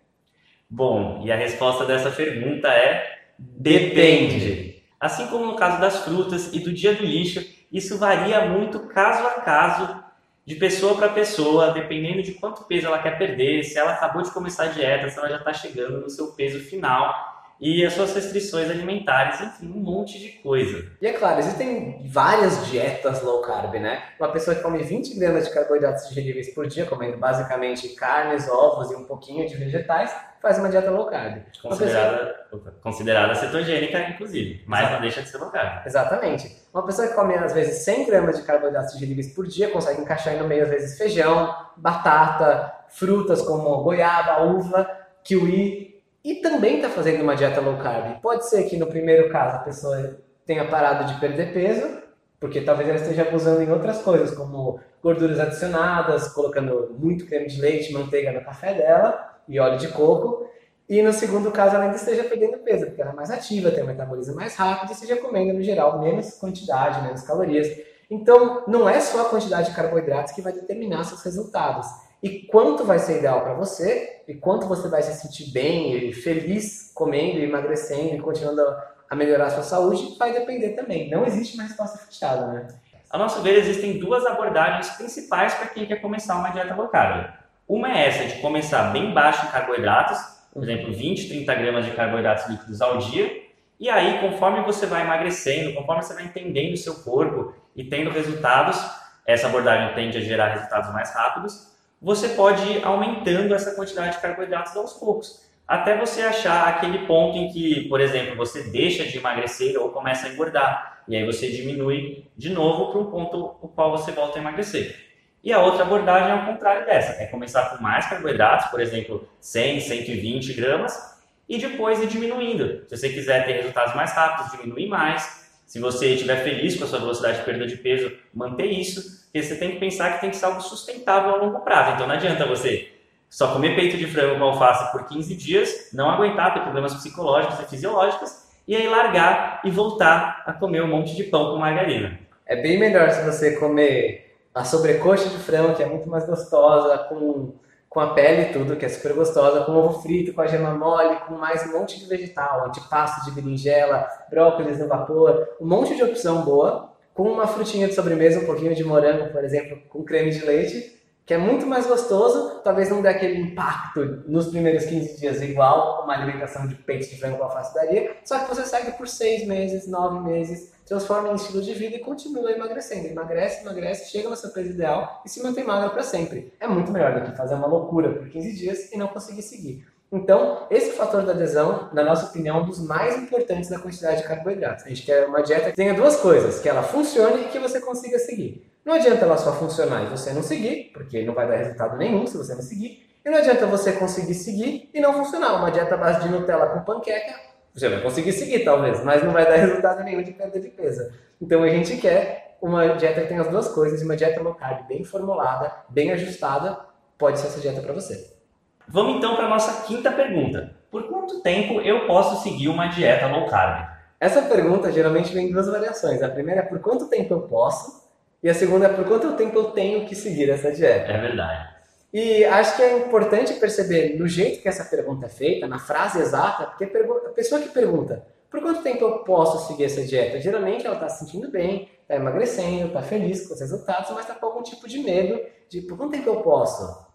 Bom, 0.69 1.23
e 1.25 1.31
a 1.31 1.37
resposta 1.37 1.85
dessa 1.85 2.11
pergunta 2.11 2.69
é 2.69 3.03
depende. 3.39 4.72
Assim 5.03 5.27
como 5.27 5.45
no 5.45 5.57
caso 5.57 5.81
das 5.81 6.05
frutas 6.05 6.55
e 6.55 6.61
do 6.61 6.73
dia 6.73 6.95
do 6.95 7.03
lixo, 7.03 7.45
isso 7.73 7.99
varia 7.99 8.47
muito 8.47 8.79
caso 8.87 9.27
a 9.27 9.41
caso, 9.41 10.01
de 10.47 10.55
pessoa 10.55 10.97
para 10.97 11.09
pessoa, 11.09 11.73
dependendo 11.73 12.23
de 12.23 12.35
quanto 12.35 12.63
peso 12.65 12.87
ela 12.87 13.03
quer 13.03 13.19
perder, 13.19 13.65
se 13.65 13.77
ela 13.77 13.95
acabou 13.95 14.23
de 14.23 14.31
começar 14.31 14.65
a 14.65 14.69
dieta, 14.69 15.09
se 15.09 15.19
ela 15.19 15.29
já 15.29 15.39
está 15.39 15.53
chegando 15.53 16.01
no 16.01 16.09
seu 16.09 16.29
peso 16.35 16.61
final 16.61 17.32
e 17.65 17.87
as 17.87 17.93
suas 17.93 18.13
restrições 18.13 18.69
alimentares, 18.69 19.41
enfim, 19.41 19.67
um 19.73 19.79
monte 19.81 20.19
de 20.19 20.31
coisa. 20.43 20.85
E 21.01 21.07
é 21.07 21.13
claro, 21.13 21.39
existem 21.39 22.05
várias 22.11 22.67
dietas 22.67 23.23
low 23.23 23.41
carb, 23.41 23.73
né? 23.75 24.03
Uma 24.19 24.33
pessoa 24.33 24.57
que 24.57 24.63
come 24.63 24.83
20 24.83 25.17
gramas 25.17 25.47
de 25.47 25.55
carboidratos 25.55 26.09
digeríveis 26.09 26.53
por 26.53 26.67
dia, 26.67 26.85
comendo 26.87 27.17
basicamente 27.19 27.89
carnes, 27.91 28.49
ovos 28.49 28.91
e 28.91 28.97
um 28.97 29.05
pouquinho 29.05 29.47
de 29.49 29.55
vegetais, 29.55 30.13
faz 30.43 30.59
uma 30.59 30.69
dieta 30.69 30.91
low 30.91 31.07
carb. 31.07 31.39
Pessoa- 31.53 31.71
Considerada, 31.71 32.47
opa, 32.53 32.71
considerada 32.83 33.35
cetogênica, 33.37 34.01
inclusive, 34.11 34.65
mas 34.67 34.81
Exato. 34.81 34.95
não 34.95 35.01
deixa 35.01 35.23
de 35.23 35.29
ser 35.29 35.39
low 35.39 35.51
carb. 35.51 35.87
Exatamente. 35.87 36.63
Uma 36.75 36.85
pessoa 36.85 37.07
que 37.07 37.15
come 37.15 37.35
às 37.37 37.53
vezes 37.55 37.85
100 37.85 38.07
gramas 38.07 38.39
de 38.39 38.43
carboidratos 38.43 38.95
digeríveis 38.95 39.33
por 39.33 39.47
dia 39.47 39.71
consegue 39.71 40.01
encaixar 40.01 40.33
aí 40.35 40.41
no 40.41 40.49
meio 40.49 40.65
às 40.65 40.69
vezes 40.69 40.99
feijão, 40.99 41.55
batata, 41.77 42.73
frutas 42.89 43.41
como 43.43 43.83
goiaba, 43.85 44.43
uva, 44.43 44.91
kiwi 45.23 45.92
e 46.25 46.37
também 46.37 46.77
está 46.77 46.89
fazendo 46.89 47.23
uma 47.23 47.35
dieta 47.35 47.61
low 47.61 47.79
carb. 47.79 48.21
Pode 48.21 48.49
ser 48.49 48.65
que 48.65 48.77
no 48.77 48.87
primeiro 48.87 49.31
caso 49.31 49.57
a 49.57 49.61
pessoa 49.61 50.19
tenha 50.47 50.69
parado 50.69 51.13
de 51.13 51.19
perder 51.21 51.53
peso, 51.53 52.03
porque 52.39 52.61
talvez 52.61 52.89
ela 52.89 52.99
esteja 52.99 53.23
abusando 53.23 53.63
em 53.63 53.71
outras 53.71 54.03
coisas, 54.03 54.33
como 54.37 54.81
gorduras 55.03 55.39
adicionadas, 55.39 56.29
colocando 56.29 56.95
muito 56.99 57.27
creme 57.27 57.47
de 57.47 57.61
leite, 57.61 57.93
manteiga 57.93 58.33
no 58.33 58.45
café 58.45 58.75
dela 58.75 59.37
e 59.49 59.59
óleo 59.59 59.79
de 59.79 59.89
coco. 59.89 60.47
E 60.89 61.01
no 61.03 61.13
segundo 61.13 61.51
caso, 61.51 61.75
ela 61.75 61.85
ainda 61.85 61.97
esteja 61.97 62.25
perdendo 62.25 62.59
peso, 62.59 62.87
porque 62.87 63.01
ela 63.01 63.13
é 63.13 63.15
mais 63.15 63.31
ativa, 63.31 63.71
tem 63.71 63.83
um 63.83 63.87
metabolismo 63.87 64.35
mais 64.35 64.55
rápido 64.57 64.91
e 64.91 64.93
esteja 64.93 65.17
comendo, 65.17 65.55
no 65.55 65.63
geral, 65.63 66.01
menos 66.01 66.35
quantidade, 66.35 67.03
menos 67.03 67.23
calorias. 67.23 67.69
Então, 68.11 68.65
não 68.67 68.89
é 68.89 69.01
só 69.01 69.23
a 69.23 69.29
quantidade 69.31 69.71
de 69.71 69.77
carboidratos 69.77 70.33
que 70.35 70.43
vai 70.43 70.53
determinar 70.53 71.05
seus 71.05 71.23
resultados. 71.23 71.87
E 72.23 72.47
quanto 72.47 72.85
vai 72.85 72.99
ser 72.99 73.19
ideal 73.19 73.43
para 73.43 73.55
você, 73.55 74.23
e 74.29 74.35
quanto 74.35 74.69
você 74.69 74.89
vai 74.89 75.03
se 75.03 75.21
sentir 75.21 75.51
bem 75.51 76.09
e 76.09 76.13
feliz 76.13 76.93
comendo, 76.95 77.39
e 77.39 77.45
emagrecendo 77.45 78.15
e 78.15 78.21
continuando 78.21 78.63
a 79.11 79.17
melhorar 79.17 79.47
a 79.47 79.51
sua 79.51 79.63
saúde, 79.65 80.17
vai 80.19 80.33
depender 80.33 80.71
também. 80.71 81.11
Não 81.11 81.27
existe 81.27 81.55
uma 81.55 81.65
resposta 81.65 81.99
fechada, 81.99 82.47
né? 82.47 82.69
A 83.11 83.19
nosso 83.19 83.43
ver, 83.43 83.59
existem 83.59 83.99
duas 83.99 84.25
abordagens 84.25 84.89
principais 84.91 85.53
para 85.55 85.67
quem 85.67 85.85
quer 85.85 85.97
começar 85.97 86.37
uma 86.37 86.51
dieta 86.51 86.75
low 86.75 86.89
carb. 86.89 87.31
Uma 87.69 87.93
é 87.93 88.07
essa 88.07 88.25
de 88.25 88.41
começar 88.41 88.85
bem 88.93 89.13
baixo 89.13 89.45
em 89.47 89.51
carboidratos, 89.51 90.19
por 90.53 90.63
exemplo, 90.63 90.93
20, 90.93 91.29
30 91.29 91.55
gramas 91.55 91.85
de 91.85 91.91
carboidratos 91.91 92.49
líquidos 92.49 92.81
ao 92.81 92.99
dia, 92.99 93.43
e 93.83 93.91
aí, 93.91 94.21
conforme 94.21 94.63
você 94.63 94.87
vai 94.87 95.03
emagrecendo, 95.03 95.75
conforme 95.75 96.03
você 96.03 96.15
vai 96.15 96.25
entendendo 96.25 96.75
o 96.75 96.77
seu 96.77 96.95
corpo 97.03 97.53
e 97.75 97.83
tendo 97.83 98.11
resultados, 98.11 98.81
essa 99.27 99.49
abordagem 99.49 99.93
tende 99.97 100.19
a 100.19 100.21
gerar 100.21 100.55
resultados 100.55 100.93
mais 100.93 101.13
rápidos, 101.13 101.72
você 102.03 102.31
pode 102.31 102.63
ir 102.65 102.85
aumentando 102.85 103.55
essa 103.55 103.75
quantidade 103.77 104.17
de 104.17 104.23
carboidratos 104.23 104.77
aos 104.77 104.95
poucos, 104.95 105.49
até 105.67 105.97
você 105.97 106.23
achar 106.23 106.67
aquele 106.67 107.07
ponto 107.07 107.39
em 107.39 107.49
que, 107.49 107.89
por 107.89 108.01
exemplo, 108.01 108.37
você 108.37 108.65
deixa 108.65 109.05
de 109.05 109.17
emagrecer 109.17 109.81
ou 109.81 109.91
começa 109.91 110.27
a 110.27 110.31
engordar, 110.31 111.05
e 111.07 111.17
aí 111.17 111.25
você 111.25 111.49
diminui 111.49 112.27
de 112.37 112.51
novo 112.51 112.91
para 112.91 113.01
um 113.01 113.11
ponto 113.11 113.57
o 113.63 113.69
qual 113.69 113.93
você 113.93 114.11
volta 114.11 114.39
a 114.39 114.43
emagrecer. 114.43 115.13
E 115.45 115.53
a 115.53 115.61
outra 115.61 115.83
abordagem 115.83 116.31
é 116.31 116.35
o 116.35 116.47
contrário 116.47 116.87
dessa, 116.87 117.23
é 117.23 117.27
começar 117.27 117.71
com 117.71 117.83
mais 117.83 118.07
carboidratos, 118.07 118.67
por 118.71 118.81
exemplo, 118.81 119.29
100, 119.41 119.81
120 119.81 120.53
gramas, 120.55 121.13
e 121.49 121.59
depois 121.59 122.01
ir 122.03 122.07
diminuindo. 122.07 122.85
Se 122.89 122.97
você 122.97 123.09
quiser 123.09 123.45
ter 123.45 123.53
resultados 123.53 123.95
mais 123.95 124.13
rápidos, 124.13 124.53
diminuir 124.53 124.89
mais. 124.89 125.42
Se 125.73 125.81
você 125.81 126.09
estiver 126.13 126.45
feliz 126.45 126.77
com 126.77 126.85
a 126.85 126.87
sua 126.87 126.99
velocidade 126.99 127.39
de 127.39 127.45
perda 127.45 127.67
de 127.67 127.79
peso, 127.79 128.13
manter 128.35 128.67
isso. 128.67 129.25
Porque 129.25 129.43
você 129.43 129.57
tem 129.57 129.71
que 129.71 129.81
pensar 129.81 130.13
que 130.13 130.21
tem 130.21 130.29
que 130.29 130.37
ser 130.37 130.45
algo 130.45 130.61
sustentável 130.61 131.31
a 131.31 131.37
longo 131.39 131.61
prazo. 131.61 131.95
Então 131.95 132.07
não 132.07 132.15
adianta 132.15 132.45
você 132.45 132.91
só 133.31 133.55
comer 133.55 133.75
peito 133.75 133.97
de 133.97 134.07
frango 134.07 134.39
com 134.39 134.45
alface 134.45 134.93
por 134.93 135.09
15 135.09 135.35
dias, 135.35 135.89
não 135.95 136.11
aguentar, 136.11 136.53
ter 136.53 136.61
problemas 136.61 136.93
psicológicos 136.93 137.59
e 137.59 137.71
fisiológicos, 137.71 138.49
e 138.69 138.77
aí 138.77 138.87
largar 138.87 139.63
e 139.65 139.71
voltar 139.71 140.43
a 140.45 140.53
comer 140.53 140.83
um 140.83 140.89
monte 140.89 141.17
de 141.17 141.25
pão 141.25 141.53
com 141.53 141.57
margarina. 141.57 142.21
É 142.45 142.55
bem 142.55 142.79
melhor 142.79 143.11
se 143.11 143.25
você 143.25 143.57
comer 143.57 144.37
a 144.55 144.65
sobrecoxa 144.65 145.31
de 145.31 145.39
frango, 145.39 145.75
que 145.75 145.83
é 145.83 145.87
muito 145.87 146.07
mais 146.07 146.27
gostosa, 146.27 146.99
com, 146.99 147.55
com 147.93 148.01
a 148.01 148.15
pele 148.15 148.53
tudo, 148.53 148.77
que 148.77 148.87
é 148.87 148.89
super 148.89 149.13
gostosa, 149.13 149.65
com 149.65 149.73
ovo 149.73 150.01
frito, 150.01 150.33
com 150.33 150.41
a 150.41 150.47
gema 150.47 150.75
mole, 150.75 151.15
com 151.29 151.35
mais 151.35 151.63
um 151.67 151.79
monte 151.79 151.99
de 151.99 152.07
vegetal, 152.07 152.67
antipasto 152.67 153.23
de 153.27 153.33
berinjela, 153.33 154.09
brócolis 154.31 154.79
no 154.79 154.89
vapor, 154.89 155.47
um 155.61 155.67
monte 155.67 155.95
de 155.95 156.03
opção 156.03 156.43
boa, 156.43 156.91
com 157.13 157.25
uma 157.25 157.47
frutinha 157.47 157.87
de 157.87 157.95
sobremesa, 157.95 158.41
um 158.41 158.47
pouquinho 158.47 158.75
de 158.75 158.83
morango, 158.83 159.31
por 159.31 159.45
exemplo, 159.45 159.79
com 159.91 160.03
creme 160.03 160.31
de 160.31 160.43
leite, 160.43 161.02
que 161.25 161.35
é 161.35 161.39
muito 161.39 161.67
mais 161.67 161.87
gostoso, 161.87 162.61
talvez 162.65 162.91
não 162.91 163.01
dê 163.01 163.09
aquele 163.09 163.41
impacto 163.41 164.25
nos 164.27 164.49
primeiros 164.49 164.85
15 164.85 165.21
dias 165.21 165.41
igual 165.41 166.03
uma 166.03 166.15
alimentação 166.15 166.67
de 166.67 166.75
peito 166.75 167.09
de 167.09 167.19
frango 167.19 167.39
com 167.39 167.45
alface 167.45 167.75
daria, 167.75 168.17
só 168.25 168.41
que 168.41 168.49
você 168.49 168.65
segue 168.65 168.93
por 168.93 169.07
6 169.07 169.47
meses, 169.47 169.87
9 169.87 170.21
meses, 170.21 170.73
transforma 170.85 171.31
em 171.31 171.35
estilo 171.35 171.63
de 171.63 171.73
vida 171.75 171.97
e 171.97 172.01
continua 172.01 172.51
emagrecendo. 172.51 173.07
Emagrece, 173.07 173.63
emagrece, 173.63 174.11
chega 174.11 174.29
no 174.29 174.37
seu 174.37 174.51
peso 174.51 174.71
ideal 174.71 175.23
e 175.25 175.29
se 175.29 175.43
mantém 175.43 175.65
magro 175.65 175.91
para 175.91 176.03
sempre. 176.03 176.53
É 176.59 176.67
muito 176.67 176.91
melhor 176.91 177.15
do 177.15 177.31
que 177.31 177.37
fazer 177.37 177.55
uma 177.55 177.67
loucura 177.67 178.13
por 178.13 178.29
15 178.29 178.57
dias 178.57 178.93
e 178.93 178.99
não 178.99 179.09
conseguir 179.09 179.43
seguir. 179.43 179.92
Então, 180.13 180.67
esse 180.71 180.93
fator 180.93 181.25
da 181.25 181.33
adesão, 181.33 181.89
na 181.93 182.05
nossa 182.05 182.27
opinião, 182.27 182.59
é 182.59 182.61
um 182.61 182.67
dos 182.67 182.79
mais 182.79 183.17
importantes 183.17 183.71
da 183.71 183.79
quantidade 183.79 184.19
de 184.21 184.29
carboidratos. 184.29 184.85
A 184.85 184.89
gente 184.91 185.07
quer 185.07 185.27
uma 185.27 185.43
dieta 185.43 185.71
que 185.71 185.77
tenha 185.77 185.95
duas 185.95 186.17
coisas, 186.17 186.61
que 186.61 186.69
ela 186.69 186.83
funcione 186.83 187.45
e 187.45 187.49
que 187.49 187.59
você 187.59 187.81
consiga 187.81 188.19
seguir. 188.19 188.71
Não 188.85 188.93
adianta 188.95 189.25
ela 189.25 189.39
só 189.39 189.55
funcionar 189.55 190.03
e 190.03 190.07
você 190.07 190.33
não 190.33 190.43
seguir, 190.43 190.91
porque 190.93 191.25
não 191.25 191.33
vai 191.33 191.49
dar 191.49 191.57
resultado 191.57 191.97
nenhum 191.97 192.27
se 192.27 192.37
você 192.37 192.55
não 192.55 192.63
seguir. 192.63 193.09
E 193.25 193.31
não 193.31 193.39
adianta 193.39 193.65
você 193.67 193.93
conseguir 193.93 194.35
seguir 194.35 194.91
e 194.93 195.01
não 195.01 195.15
funcionar. 195.15 195.55
Uma 195.55 195.71
dieta 195.71 195.97
base 195.97 196.21
de 196.21 196.29
Nutella 196.29 196.67
com 196.67 196.81
panqueca, 196.81 197.35
você 197.75 197.89
vai 197.89 198.03
conseguir 198.03 198.33
seguir 198.33 198.65
talvez, 198.65 199.03
mas 199.03 199.25
não 199.25 199.33
vai 199.33 199.47
dar 199.47 199.57
resultado 199.65 200.05
nenhum 200.05 200.23
de 200.23 200.33
perda 200.33 200.61
de 200.61 200.69
peso. 200.69 201.11
Então 201.41 201.63
a 201.63 201.69
gente 201.69 201.97
quer 201.97 202.59
uma 202.61 202.87
dieta 202.97 203.23
que 203.23 203.29
tenha 203.29 203.41
as 203.41 203.49
duas 203.49 203.69
coisas, 203.69 204.03
uma 204.03 204.15
dieta 204.15 204.43
low 204.43 204.55
carb 204.55 204.87
bem 204.87 205.03
formulada, 205.05 205.73
bem 205.89 206.13
ajustada, 206.13 206.79
pode 207.17 207.39
ser 207.39 207.47
essa 207.47 207.61
dieta 207.61 207.81
para 207.81 207.95
você. 207.95 208.42
Vamos 208.89 209.17
então 209.17 209.37
para 209.37 209.47
a 209.47 209.49
nossa 209.49 209.83
quinta 209.87 210.11
pergunta. 210.11 210.75
Por 210.91 211.05
quanto 211.09 211.41
tempo 211.41 211.81
eu 211.81 212.07
posso 212.07 212.43
seguir 212.43 212.69
uma 212.69 212.89
dieta 212.89 213.27
low 213.27 213.47
carb? 213.47 213.89
Essa 214.21 214.43
pergunta 214.43 214.93
geralmente 214.93 215.33
vem 215.33 215.49
em 215.49 215.53
duas 215.53 215.67
variações. 215.67 216.23
A 216.23 216.29
primeira 216.29 216.61
é 216.61 216.65
por 216.65 216.79
quanto 216.81 217.09
tempo 217.09 217.35
eu 217.35 217.43
posso, 217.43 218.03
e 218.43 218.49
a 218.49 218.55
segunda 218.55 218.87
é 218.87 218.89
por 218.93 219.05
quanto 219.05 219.33
tempo 219.33 219.59
eu 219.59 219.65
tenho 219.71 220.07
que 220.07 220.15
seguir 220.15 220.51
essa 220.51 220.71
dieta. 220.71 221.11
É 221.11 221.21
verdade. 221.21 221.73
E 222.13 222.45
acho 222.45 222.77
que 222.77 222.83
é 222.83 222.99
importante 222.99 223.55
perceber 223.55 224.19
no 224.19 224.29
jeito 224.29 224.61
que 224.61 224.69
essa 224.69 224.85
pergunta 224.85 225.27
é 225.27 225.29
feita, 225.31 225.67
na 225.67 225.79
frase 225.79 226.21
exata, 226.21 226.67
porque 226.67 226.85
a 226.85 227.31
pessoa 227.31 227.61
que 227.61 227.71
pergunta 227.71 228.23
por 228.53 228.61
quanto 228.61 228.83
tempo 228.83 229.03
eu 229.03 229.21
posso 229.21 229.67
seguir 229.67 229.85
essa 229.85 230.05
dieta, 230.05 230.39
geralmente 230.39 230.85
ela 230.87 230.97
está 230.97 231.09
se 231.09 231.21
sentindo 231.21 231.51
bem, 231.51 231.89
está 232.03 232.17
emagrecendo, 232.17 232.89
está 232.89 233.01
feliz 233.01 233.49
com 233.49 233.55
os 233.55 233.61
resultados, 233.61 234.11
mas 234.11 234.21
está 234.21 234.35
com 234.35 234.45
algum 234.45 234.63
tipo 234.63 234.87
de 234.87 234.99
medo 234.99 235.41
de 235.71 235.81
por 235.81 235.97
quanto 235.97 236.13
tempo 236.13 236.29
eu 236.29 236.43
posso. 236.43 237.11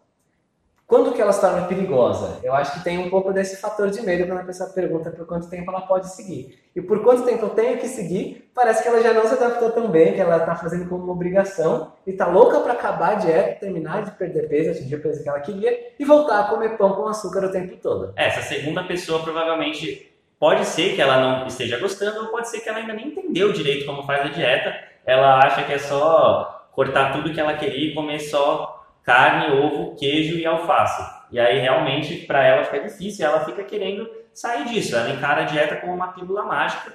Quando 0.88 1.12
que 1.12 1.22
ela 1.22 1.34
se 1.34 1.42
torna 1.42 1.68
perigosa? 1.68 2.40
Eu 2.42 2.54
acho 2.54 2.72
que 2.76 2.84
tem 2.86 2.98
um 2.98 3.10
pouco 3.10 3.34
desse 3.34 3.58
fator 3.58 3.90
de 3.90 4.02
medo 4.04 4.26
quando 4.26 4.40
a 4.40 4.46
pessoa 4.46 4.70
pergunta 4.70 5.12
por 5.12 5.28
quanto 5.28 5.50
tempo 5.50 5.70
ela 5.70 5.82
pode 5.82 6.08
seguir. 6.16 6.58
E 6.74 6.82
por 6.82 7.04
quanto 7.04 7.24
tempo 7.24 7.44
eu 7.44 7.50
tenho 7.50 7.78
que 7.78 7.90
seguir, 7.90 8.50
parece 8.56 8.82
que 8.82 8.88
ela 8.88 9.04
já 9.04 9.12
não 9.12 9.28
se 9.28 9.34
adaptou 9.34 9.70
tão 9.72 9.90
bem, 9.90 10.14
que 10.14 10.22
ela 10.22 10.38
está 10.38 10.56
fazendo 10.56 10.88
como 10.88 11.04
uma 11.04 11.12
obrigação 11.12 11.92
e 12.08 12.12
está 12.12 12.26
louca 12.28 12.62
para 12.62 12.72
acabar 12.72 13.12
a 13.12 13.16
dieta, 13.16 13.60
terminar 13.60 14.06
de 14.06 14.12
perder 14.12 14.48
peso, 14.48 14.72
atingir 14.72 14.96
o 14.96 15.02
peso 15.02 15.22
que 15.22 15.28
ela 15.28 15.42
queria 15.42 15.92
e 16.00 16.06
voltar 16.06 16.40
a 16.40 16.44
comer 16.46 16.78
pão 16.78 16.94
com 16.94 17.06
açúcar 17.10 17.44
o 17.44 17.52
tempo 17.52 17.76
todo. 17.76 18.14
É, 18.16 18.28
essa 18.28 18.44
segunda 18.44 18.82
pessoa 18.86 19.22
provavelmente 19.22 20.10
pode 20.40 20.64
ser 20.64 20.96
que 20.96 21.02
ela 21.02 21.20
não 21.20 21.48
esteja 21.48 21.78
gostando 21.80 22.22
ou 22.22 22.28
pode 22.28 22.48
ser 22.48 22.62
que 22.62 22.70
ela 22.70 22.78
ainda 22.78 22.94
nem 22.94 23.10
entendeu 23.10 23.52
direito 23.52 23.86
como 23.86 24.04
faz 24.04 24.22
a 24.22 24.30
dieta. 24.30 24.74
Ela 25.06 25.40
acha 25.40 25.66
que 25.66 25.74
é 25.74 25.80
só 25.80 26.70
cortar 26.72 27.12
tudo 27.12 27.34
que 27.34 27.42
ela 27.42 27.56
queria 27.56 27.92
e 27.92 27.94
comer 27.94 28.22
só 28.22 28.77
carne, 29.08 29.58
ovo, 29.58 29.96
queijo 29.96 30.38
e 30.38 30.46
alface. 30.46 31.02
E 31.32 31.40
aí 31.40 31.62
realmente 31.62 32.26
para 32.26 32.44
ela 32.44 32.66
fica 32.66 32.82
difícil, 32.82 33.26
ela 33.26 33.46
fica 33.46 33.64
querendo 33.64 34.06
sair 34.34 34.66
disso. 34.66 34.98
Ela 34.98 35.12
encara 35.12 35.44
a 35.44 35.46
dieta 35.46 35.78
como 35.78 35.94
uma 35.94 36.10
pílula 36.10 36.44
mágica, 36.44 36.94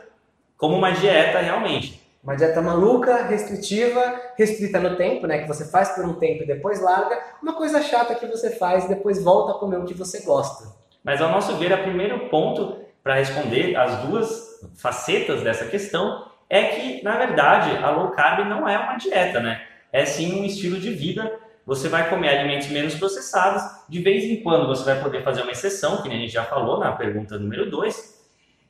como 0.58 0.76
uma 0.76 0.92
dieta 0.92 1.38
realmente. 1.38 2.02
Uma 2.22 2.36
dieta 2.36 2.60
maluca, 2.60 3.24
restritiva, 3.24 4.20
restrita 4.36 4.78
no 4.78 4.94
tempo, 4.94 5.26
né? 5.26 5.38
Que 5.38 5.48
você 5.48 5.64
faz 5.64 5.88
por 5.88 6.04
um 6.04 6.14
tempo 6.14 6.42
e 6.42 6.46
depois 6.46 6.80
larga. 6.80 7.18
Uma 7.42 7.54
coisa 7.54 7.82
chata 7.82 8.14
que 8.14 8.26
você 8.26 8.50
faz 8.50 8.84
e 8.84 8.88
depois 8.88 9.24
volta 9.24 9.52
a 9.52 9.58
comer 9.58 9.78
o 9.78 9.86
que 9.86 9.94
você 9.94 10.20
gosta. 10.20 10.70
Mas 11.02 11.20
ao 11.20 11.30
nosso 11.30 11.56
ver, 11.56 11.72
o 11.72 11.82
primeiro 11.82 12.28
ponto 12.28 12.76
para 13.02 13.14
responder 13.14 13.74
as 13.74 14.02
duas 14.02 14.60
facetas 14.76 15.42
dessa 15.42 15.64
questão 15.64 16.30
é 16.48 16.64
que, 16.64 17.02
na 17.02 17.16
verdade, 17.16 17.76
a 17.78 17.90
low 17.90 18.10
carb 18.10 18.46
não 18.46 18.68
é 18.68 18.78
uma 18.78 18.96
dieta, 18.96 19.40
né? 19.40 19.62
É 19.90 20.04
sim 20.04 20.38
um 20.38 20.44
estilo 20.44 20.78
de 20.78 20.92
vida 20.92 21.40
você 21.74 21.88
vai 21.88 22.10
comer 22.10 22.28
alimentos 22.28 22.68
menos 22.68 22.94
processados. 22.94 23.62
De 23.88 24.00
vez 24.00 24.24
em 24.24 24.42
quando 24.42 24.66
você 24.66 24.84
vai 24.84 25.02
poder 25.02 25.22
fazer 25.22 25.42
uma 25.42 25.52
exceção, 25.52 26.02
que 26.02 26.08
a 26.08 26.12
gente 26.12 26.28
já 26.30 26.44
falou 26.44 26.78
na 26.78 26.92
pergunta 26.92 27.38
número 27.38 27.70
2. 27.70 28.22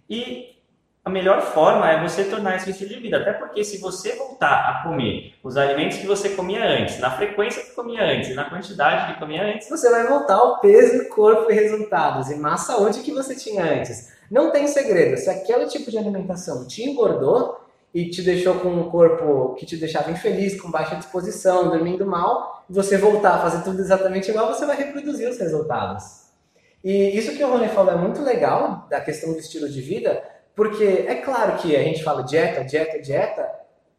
E 0.08 0.52
a 1.04 1.10
melhor 1.10 1.42
forma 1.42 1.90
é 1.90 2.00
você 2.00 2.24
tornar 2.24 2.54
esse 2.54 2.70
estilo 2.70 2.90
de 2.90 3.00
vida. 3.00 3.16
Até 3.16 3.32
porque 3.32 3.64
se 3.64 3.78
você 3.78 4.14
voltar 4.14 4.70
a 4.70 4.82
comer 4.84 5.34
os 5.42 5.56
alimentos 5.56 5.98
que 5.98 6.06
você 6.06 6.28
comia 6.28 6.64
antes, 6.64 7.00
na 7.00 7.10
frequência 7.10 7.64
que 7.64 7.72
comia 7.72 8.04
antes 8.04 8.36
na 8.36 8.48
quantidade 8.48 9.12
que 9.12 9.18
comia 9.18 9.42
antes, 9.52 9.68
você 9.68 9.90
vai 9.90 10.06
voltar 10.06 10.36
ao 10.36 10.60
peso, 10.60 11.08
corpo 11.08 11.50
e 11.50 11.54
resultados 11.54 12.30
e 12.30 12.36
má 12.36 12.56
saúde 12.56 13.00
que 13.00 13.10
você 13.10 13.34
tinha 13.34 13.64
antes. 13.64 14.12
Não 14.30 14.52
tem 14.52 14.68
segredo. 14.68 15.16
Se 15.16 15.28
aquele 15.28 15.66
tipo 15.66 15.90
de 15.90 15.98
alimentação 15.98 16.68
te 16.68 16.84
engordou, 16.84 17.60
e 17.94 18.08
te 18.08 18.22
deixou 18.22 18.54
com 18.56 18.68
um 18.68 18.90
corpo 18.90 19.54
que 19.54 19.66
te 19.66 19.76
deixava 19.76 20.10
infeliz, 20.10 20.60
com 20.60 20.70
baixa 20.70 20.96
disposição, 20.96 21.68
dormindo 21.68 22.06
mal, 22.06 22.64
você 22.68 22.96
voltar 22.96 23.34
a 23.34 23.38
fazer 23.38 23.62
tudo 23.62 23.80
exatamente 23.80 24.30
igual, 24.30 24.52
você 24.52 24.64
vai 24.64 24.76
reproduzir 24.76 25.28
os 25.28 25.38
resultados. 25.38 26.22
E 26.82 27.16
isso 27.16 27.36
que 27.36 27.44
o 27.44 27.48
Rony 27.48 27.68
falou 27.68 27.92
é 27.92 27.96
muito 27.96 28.22
legal, 28.22 28.86
da 28.90 29.00
questão 29.00 29.32
do 29.32 29.38
estilo 29.38 29.68
de 29.68 29.80
vida, 29.80 30.22
porque 30.54 31.04
é 31.06 31.16
claro 31.16 31.58
que 31.58 31.76
a 31.76 31.82
gente 31.82 32.02
fala 32.02 32.22
dieta, 32.22 32.64
dieta, 32.64 33.00
dieta, 33.00 33.48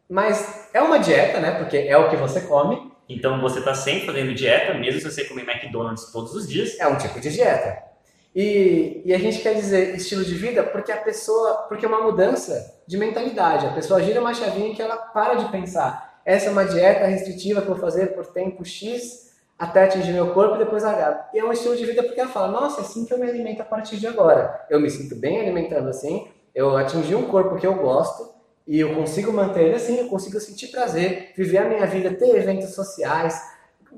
mas 0.08 0.68
é 0.74 0.80
uma 0.82 0.98
dieta, 0.98 1.40
né? 1.40 1.52
Porque 1.52 1.76
é 1.76 1.96
o 1.96 2.10
que 2.10 2.16
você 2.16 2.42
come. 2.42 2.92
Então 3.08 3.40
você 3.40 3.58
está 3.58 3.74
sempre 3.74 4.06
fazendo 4.06 4.34
dieta, 4.34 4.74
mesmo 4.74 5.00
se 5.00 5.10
você 5.10 5.24
comer 5.24 5.48
McDonald's 5.48 6.12
todos 6.12 6.34
os 6.34 6.48
dias. 6.48 6.78
É 6.78 6.86
um 6.86 6.96
tipo 6.96 7.20
de 7.20 7.30
dieta. 7.30 7.93
E, 8.34 9.02
e, 9.04 9.14
a 9.14 9.18
gente 9.18 9.38
quer 9.38 9.54
dizer 9.54 9.94
estilo 9.94 10.24
de 10.24 10.34
vida 10.34 10.64
porque 10.64 10.90
a 10.90 10.96
pessoa, 10.96 11.66
porque 11.68 11.86
é 11.86 11.88
uma 11.88 12.02
mudança 12.02 12.82
de 12.84 12.96
mentalidade. 12.96 13.66
A 13.66 13.72
pessoa 13.72 14.02
gira 14.02 14.20
uma 14.20 14.34
chavinha 14.34 14.74
que 14.74 14.82
ela 14.82 14.96
para 14.96 15.34
de 15.34 15.48
pensar. 15.52 16.20
Essa 16.24 16.48
é 16.48 16.50
uma 16.50 16.64
dieta 16.64 17.06
restritiva 17.06 17.62
que 17.62 17.68
eu 17.68 17.74
vou 17.74 17.80
fazer 17.80 18.08
por 18.08 18.26
tempo 18.26 18.64
X 18.64 19.32
até 19.56 19.84
atingir 19.84 20.12
meu 20.12 20.34
corpo 20.34 20.56
e 20.56 20.58
depois 20.58 20.82
largar. 20.82 21.30
E 21.32 21.38
é 21.38 21.44
um 21.44 21.52
estilo 21.52 21.76
de 21.76 21.86
vida 21.86 22.02
porque 22.02 22.20
ela 22.20 22.28
fala, 22.28 22.48
nossa, 22.48 22.80
é 22.80 22.84
assim 22.84 23.04
que 23.04 23.14
eu 23.14 23.18
me 23.18 23.28
alimento 23.28 23.60
a 23.60 23.64
partir 23.64 23.98
de 23.98 24.06
agora. 24.08 24.66
Eu 24.68 24.80
me 24.80 24.90
sinto 24.90 25.14
bem 25.14 25.40
alimentando 25.40 25.88
assim, 25.88 26.26
eu 26.52 26.76
atingi 26.76 27.14
um 27.14 27.28
corpo 27.28 27.56
que 27.56 27.66
eu 27.66 27.74
gosto 27.76 28.34
e 28.66 28.80
eu 28.80 28.96
consigo 28.96 29.32
manter 29.32 29.62
ele 29.62 29.76
assim, 29.76 29.98
eu 29.98 30.08
consigo 30.08 30.40
sentir 30.40 30.68
prazer, 30.68 31.32
viver 31.36 31.58
a 31.58 31.68
minha 31.68 31.86
vida, 31.86 32.12
ter 32.12 32.34
eventos 32.34 32.74
sociais, 32.74 33.40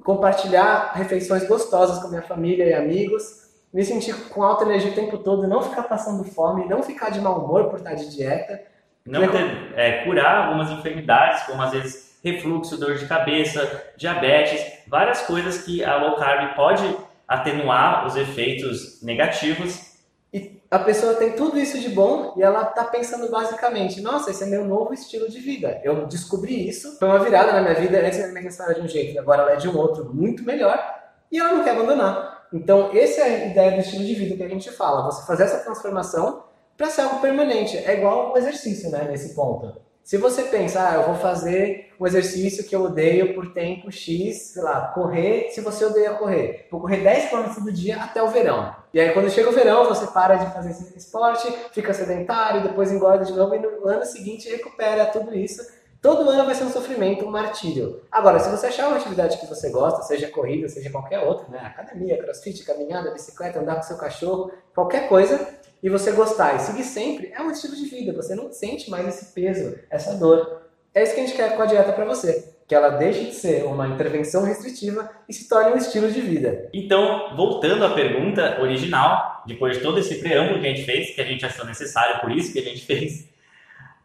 compartilhar 0.05 0.92
refeições 0.94 1.49
gostosas 1.49 2.01
com 2.01 2.09
minha 2.09 2.22
família 2.22 2.66
e 2.66 2.75
amigos 2.75 3.46
me 3.77 3.85
sentir 3.85 4.15
com 4.31 4.43
alta 4.43 4.65
energia 4.65 4.91
o 4.91 4.95
tempo 4.95 5.19
todo, 5.19 5.47
não 5.47 5.61
ficar 5.61 5.83
passando 5.83 6.25
fome, 6.25 6.65
não 6.65 6.83
ficar 6.83 7.11
de 7.11 7.21
mau 7.21 7.45
humor 7.45 7.69
por 7.69 7.77
estar 7.77 7.93
de 7.93 8.09
dieta. 8.09 8.62
Não 9.05 9.31
ter, 9.31 9.75
é, 9.77 10.03
curar 10.03 10.47
algumas 10.47 10.71
enfermidades, 10.71 11.43
como 11.43 11.61
às 11.61 11.73
vezes 11.73 12.19
refluxo, 12.25 12.79
dor 12.79 12.95
de 12.95 13.07
cabeça, 13.07 13.93
diabetes, 13.95 14.67
várias 14.89 15.21
coisas 15.27 15.62
que 15.62 15.85
a 15.85 15.95
low 15.99 16.17
carb 16.17 16.57
pode 16.57 16.97
atenuar 17.29 18.07
os 18.07 18.17
efeitos 18.17 19.03
negativos. 19.03 19.99
E 20.33 20.59
a 20.71 20.79
pessoa 20.79 21.12
tem 21.12 21.33
tudo 21.33 21.59
isso 21.59 21.79
de 21.79 21.91
bom 21.91 22.33
e 22.35 22.43
ela 22.43 22.62
está 22.62 22.83
pensando 22.85 23.31
basicamente, 23.31 24.01
nossa, 24.01 24.31
esse 24.31 24.43
é 24.43 24.47
meu 24.47 24.65
novo 24.65 24.95
estilo 24.95 25.29
de 25.29 25.39
vida. 25.39 25.83
Eu 25.85 26.07
descobri 26.07 26.67
isso, 26.67 26.99
foi 26.99 27.07
uma 27.07 27.19
virada 27.19 27.53
na 27.53 27.61
minha 27.61 27.75
vida, 27.75 27.99
antes 27.99 28.33
minha 28.33 28.49
história 28.49 28.75
de 28.75 28.81
um 28.81 28.89
jeito, 28.89 29.21
agora 29.21 29.43
ela 29.43 29.53
é 29.53 29.57
de 29.57 29.69
um 29.69 29.77
outro 29.77 30.11
muito 30.15 30.43
melhor 30.45 30.83
e 31.31 31.39
ela 31.39 31.53
não 31.53 31.62
quer 31.62 31.73
abandonar. 31.73 32.36
Então, 32.53 32.91
essa 32.97 33.23
é 33.23 33.25
a 33.25 33.47
ideia 33.47 33.73
do 33.73 33.81
estilo 33.81 34.05
de 34.05 34.15
vida 34.15 34.37
que 34.37 34.43
a 34.43 34.49
gente 34.49 34.71
fala. 34.71 35.05
Você 35.05 35.27
fazer 35.27 35.45
essa 35.45 35.59
transformação 35.59 36.45
para 36.77 36.91
ser 36.91 37.03
algo 37.03 37.21
permanente. 37.21 37.77
É 37.77 37.95
igual 37.95 38.33
o 38.33 38.39
exercício, 38.39 38.91
né? 38.91 39.09
Nesse 39.11 39.35
ponto. 39.35 39.87
Se 40.07 40.17
você 40.19 40.45
pensa, 40.45 40.89
ah, 40.89 40.95
eu 40.95 41.03
vou 41.03 41.17
fazer 41.17 41.91
um 41.99 42.07
exercício 42.07 42.63
que 42.63 42.77
eu 42.77 42.85
odeio 42.85 43.35
por 43.35 43.53
tempo 43.53 43.91
X, 43.91 44.53
sei 44.53 44.63
lá, 44.63 44.93
correr, 44.95 45.49
se 45.51 45.61
você 45.61 45.85
odeia 45.85 46.13
correr, 46.13 46.69
vou 46.71 46.81
correr 46.81 46.99
10 46.99 47.29
km 47.29 47.53
todo 47.53 47.73
dia 47.73 48.01
até 48.01 48.23
o 48.23 48.29
verão. 48.29 48.73
E 48.95 49.01
aí 49.01 49.13
quando 49.13 49.29
chega 49.31 49.49
o 49.49 49.53
verão, 49.53 49.87
você 49.87 50.07
para 50.07 50.37
de 50.37 50.53
fazer 50.53 50.71
esse 50.71 50.97
esporte, 50.97 51.53
fica 51.73 51.93
sedentário, 51.93 52.63
depois 52.63 52.93
engorda 52.93 53.25
de 53.25 53.33
novo 53.33 53.57
e 53.57 53.59
no 53.59 53.89
ano 53.89 54.05
seguinte 54.05 54.49
recupera 54.49 55.07
tudo 55.07 55.35
isso 55.35 55.61
Todo 56.07 56.31
ano 56.31 56.45
vai 56.45 56.55
ser 56.55 56.62
um 56.62 56.71
sofrimento, 56.71 57.25
um 57.25 57.31
martírio. 57.33 58.01
Agora, 58.12 58.38
se 58.38 58.49
você 58.49 58.69
achar 58.69 58.87
uma 58.87 58.97
atividade 58.97 59.38
que 59.38 59.47
você 59.47 59.71
gosta, 59.71 60.03
seja 60.03 60.29
corrida, 60.29 60.69
seja 60.69 60.88
qualquer 60.88 61.19
outra, 61.19 61.49
né? 61.49 61.59
academia, 61.59 62.16
crossfit, 62.23 62.62
caminhada, 62.64 63.11
bicicleta, 63.11 63.59
andar 63.59 63.75
com 63.75 63.83
seu 63.83 63.97
cachorro, 63.97 64.53
qualquer 64.73 65.09
coisa, 65.09 65.49
e 65.83 65.90
você 65.90 66.12
gostar 66.12 66.55
e 66.55 66.61
seguir 66.61 66.85
sempre, 66.85 67.33
é 67.35 67.42
um 67.42 67.51
estilo 67.51 67.75
de 67.75 67.87
vida. 67.87 68.12
Você 68.12 68.37
não 68.37 68.53
sente 68.53 68.88
mais 68.88 69.09
esse 69.09 69.35
peso, 69.35 69.77
essa 69.90 70.14
dor. 70.14 70.62
É 70.95 71.03
isso 71.03 71.12
que 71.12 71.21
a 71.23 71.27
gente 71.27 71.37
quer 71.37 71.57
com 71.57 71.62
a 71.62 71.66
dieta 71.66 71.92
para 71.92 72.05
você. 72.05 72.55
Que 72.69 72.75
ela 72.77 72.90
deixe 72.90 73.25
de 73.25 73.35
ser 73.35 73.64
uma 73.64 73.88
intervenção 73.88 74.45
restritiva 74.45 75.11
e 75.29 75.33
se 75.33 75.49
torne 75.49 75.73
um 75.73 75.77
estilo 75.77 76.09
de 76.09 76.21
vida. 76.21 76.69
Então, 76.73 77.35
voltando 77.37 77.85
à 77.85 77.92
pergunta 77.92 78.61
original, 78.61 79.42
depois 79.45 79.77
de 79.77 79.83
todo 79.83 79.99
esse 79.99 80.14
preâmbulo 80.21 80.61
que 80.61 80.69
a 80.69 80.71
gente 80.71 80.85
fez, 80.85 81.16
que 81.16 81.21
a 81.21 81.25
gente 81.25 81.45
achou 81.45 81.66
necessário, 81.66 82.21
por 82.21 82.31
isso 82.31 82.53
que 82.53 82.61
a 82.61 82.62
gente 82.62 82.87
fez, 82.87 83.27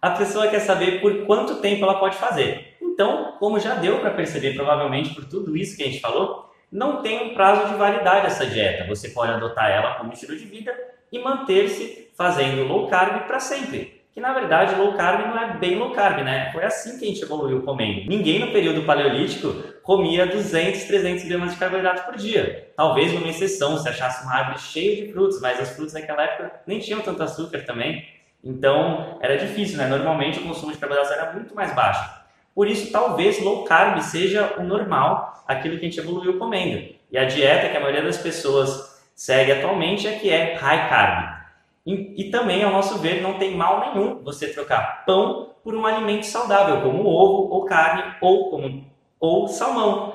a 0.01 0.09
pessoa 0.11 0.47
quer 0.47 0.59
saber 0.59 0.99
por 0.99 1.25
quanto 1.25 1.61
tempo 1.61 1.83
ela 1.83 1.99
pode 1.99 2.15
fazer. 2.17 2.75
Então, 2.81 3.35
como 3.39 3.59
já 3.59 3.75
deu 3.75 3.99
para 3.99 4.11
perceber 4.11 4.55
provavelmente 4.55 5.13
por 5.13 5.25
tudo 5.25 5.55
isso 5.55 5.77
que 5.77 5.83
a 5.83 5.85
gente 5.85 6.01
falou, 6.01 6.49
não 6.71 7.01
tem 7.01 7.23
um 7.23 7.33
prazo 7.33 7.67
de 7.67 7.75
validade 7.75 8.27
essa 8.27 8.45
dieta. 8.45 8.87
Você 8.87 9.09
pode 9.09 9.31
adotar 9.31 9.69
ela 9.69 9.95
como 9.95 10.13
estilo 10.13 10.35
de 10.35 10.45
vida 10.45 10.73
e 11.11 11.19
manter-se 11.19 12.09
fazendo 12.15 12.63
low 12.63 12.87
carb 12.87 13.27
para 13.27 13.39
sempre 13.39 14.01
que 14.13 14.19
na 14.19 14.33
verdade 14.33 14.75
low 14.75 14.93
carb 14.93 15.27
não 15.27 15.41
é 15.41 15.57
bem 15.57 15.77
low 15.77 15.91
carb, 15.91 16.23
né? 16.23 16.51
Foi 16.51 16.63
assim 16.63 16.99
que 16.99 17.05
a 17.05 17.07
gente 17.07 17.21
evoluiu 17.21 17.61
comendo. 17.61 18.09
Ninguém 18.09 18.39
no 18.39 18.51
período 18.51 18.83
paleolítico 18.83 19.53
comia 19.83 20.25
200, 20.25 20.83
300 20.83 21.23
gramas 21.23 21.53
de 21.53 21.59
carboidrato 21.59 22.03
por 22.03 22.17
dia. 22.17 22.71
Talvez 22.75 23.13
uma 23.13 23.29
exceção, 23.29 23.77
se 23.77 23.87
achasse 23.87 24.23
uma 24.23 24.35
árvore 24.35 24.59
cheia 24.59 25.05
de 25.05 25.13
frutos, 25.13 25.39
mas 25.39 25.59
as 25.59 25.69
frutas 25.69 25.93
naquela 25.93 26.23
época 26.23 26.61
nem 26.67 26.79
tinham 26.79 26.99
tanto 27.01 27.23
açúcar 27.23 27.63
também. 27.65 28.05
Então 28.43 29.17
era 29.21 29.37
difícil, 29.37 29.77
né? 29.77 29.87
Normalmente 29.87 30.39
o 30.39 30.43
consumo 30.43 30.71
de 30.71 30.77
carboidratos 30.77 31.11
era 31.11 31.33
muito 31.33 31.53
mais 31.53 31.73
baixo. 31.73 32.21
Por 32.53 32.67
isso, 32.67 32.91
talvez 32.91 33.41
low 33.41 33.63
carb 33.63 34.01
seja 34.01 34.55
o 34.57 34.63
normal, 34.63 35.43
aquilo 35.47 35.77
que 35.77 35.85
a 35.85 35.89
gente 35.89 35.99
evoluiu 35.99 36.37
comendo. 36.37 36.93
E 37.09 37.17
a 37.17 37.25
dieta 37.25 37.69
que 37.69 37.77
a 37.77 37.79
maioria 37.79 38.03
das 38.03 38.17
pessoas 38.17 39.01
segue 39.15 39.51
atualmente 39.51 40.07
é 40.07 40.17
que 40.17 40.29
é 40.29 40.55
high 40.55 40.89
carb. 40.89 41.41
E, 41.85 42.27
e, 42.27 42.29
também, 42.29 42.63
ao 42.63 42.71
nosso 42.71 42.99
ver, 42.99 43.21
não 43.21 43.39
tem 43.39 43.55
mal 43.55 43.93
nenhum 43.93 44.21
você 44.23 44.51
trocar 44.51 45.03
pão 45.05 45.49
por 45.63 45.73
um 45.73 45.85
alimento 45.85 46.25
saudável, 46.25 46.81
como 46.81 47.05
ovo, 47.05 47.53
ou 47.53 47.65
carne, 47.65 48.03
ou, 48.21 48.49
como, 48.51 48.85
ou 49.19 49.47
salmão. 49.47 50.13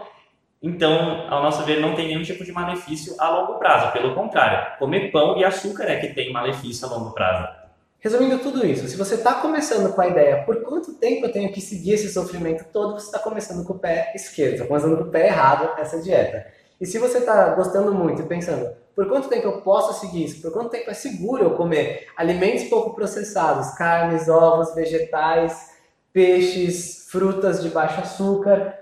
Então, 0.62 1.27
ao 1.29 1.43
nosso 1.43 1.65
ver, 1.65 1.81
não 1.81 1.95
tem 1.95 2.09
nenhum 2.09 2.23
tipo 2.23 2.45
de 2.45 2.53
malefício 2.53 3.15
a 3.19 3.29
longo 3.29 3.59
prazo. 3.59 3.93
Pelo 3.93 4.15
contrário, 4.15 4.79
comer 4.79 5.11
pão 5.11 5.37
e 5.37 5.45
açúcar 5.45 5.85
é 5.85 5.97
que 5.97 6.15
tem 6.15 6.33
malefício 6.33 6.87
a 6.87 6.91
longo 6.91 7.12
prazo. 7.12 7.65
Resumindo 8.07 8.38
tudo 8.38 8.64
isso, 8.64 8.87
se 8.87 8.97
você 8.97 9.16
está 9.16 9.35
começando 9.35 9.92
com 9.92 10.01
a 10.01 10.07
ideia 10.07 10.45
por 10.45 10.62
quanto 10.62 10.95
tempo 10.95 11.27
eu 11.27 11.33
tenho 11.33 11.53
que 11.53 11.61
seguir 11.61 11.95
esse 11.95 12.09
sofrimento 12.09 12.64
todo, 12.73 12.92
você 12.92 13.07
está 13.07 13.19
começando 13.19 13.66
com 13.66 13.73
o 13.73 13.79
pé 13.81 14.12
esquerdo, 14.14 14.53
está 14.53 14.64
começando 14.64 14.97
com 14.97 15.03
o 15.03 15.11
pé 15.11 15.27
errado 15.27 15.77
essa 15.77 16.01
dieta. 16.01 16.47
E 16.81 16.87
se 16.87 16.99
você 16.99 17.19
está 17.19 17.49
gostando 17.57 17.92
muito 17.92 18.23
e 18.23 18.27
pensando, 18.27 18.71
por 18.95 19.09
quanto 19.09 19.29
tempo 19.29 19.49
eu 19.49 19.61
posso 19.61 19.99
seguir 19.99 20.27
isso? 20.27 20.40
Por 20.40 20.53
quanto 20.53 20.71
tempo 20.71 20.88
é 20.88 20.95
seguro 20.95 21.42
eu 21.42 21.57
comer 21.57 22.07
alimentos 22.16 22.69
pouco 22.69 22.95
processados, 22.95 23.71
carnes, 23.77 24.29
ovos, 24.29 24.73
vegetais, 24.73 25.71
peixes, 26.12 27.09
frutas 27.11 27.61
de 27.61 27.71
baixo 27.71 28.01
açúcar? 28.01 28.73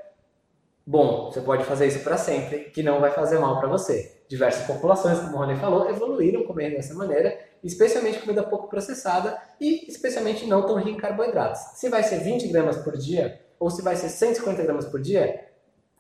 Bom, 0.87 1.31
você 1.31 1.41
pode 1.41 1.65
fazer 1.65 1.87
isso 1.87 2.01
para 2.01 2.19
sempre, 2.19 2.71
que 2.71 2.83
não 2.83 3.01
vai 3.01 3.11
fazer 3.11 3.39
mal 3.39 3.59
para 3.59 3.69
você. 3.69 4.21
Diversas 4.29 4.67
populações, 4.67 5.19
como 5.19 5.37
o 5.37 5.39
Rony 5.39 5.57
falou, 5.57 5.89
evoluíram 5.89 6.45
comendo 6.45 6.77
dessa 6.77 6.95
maneira, 6.95 7.39
especialmente 7.63 8.19
comida 8.19 8.43
pouco 8.43 8.69
processada 8.69 9.41
e 9.59 9.89
especialmente 9.89 10.47
não 10.47 10.67
tão 10.67 10.77
rica 10.77 10.91
em 10.91 10.97
carboidratos. 10.97 11.61
Se 11.77 11.89
vai 11.89 12.03
ser 12.03 12.21
20 12.21 12.49
gramas 12.49 12.77
por 12.77 12.97
dia 12.99 13.41
ou 13.59 13.71
se 13.71 13.81
vai 13.81 13.97
ser 13.97 14.11
150 14.11 14.63
gramas 14.63 14.85
por 14.85 15.01
dia, 15.01 15.49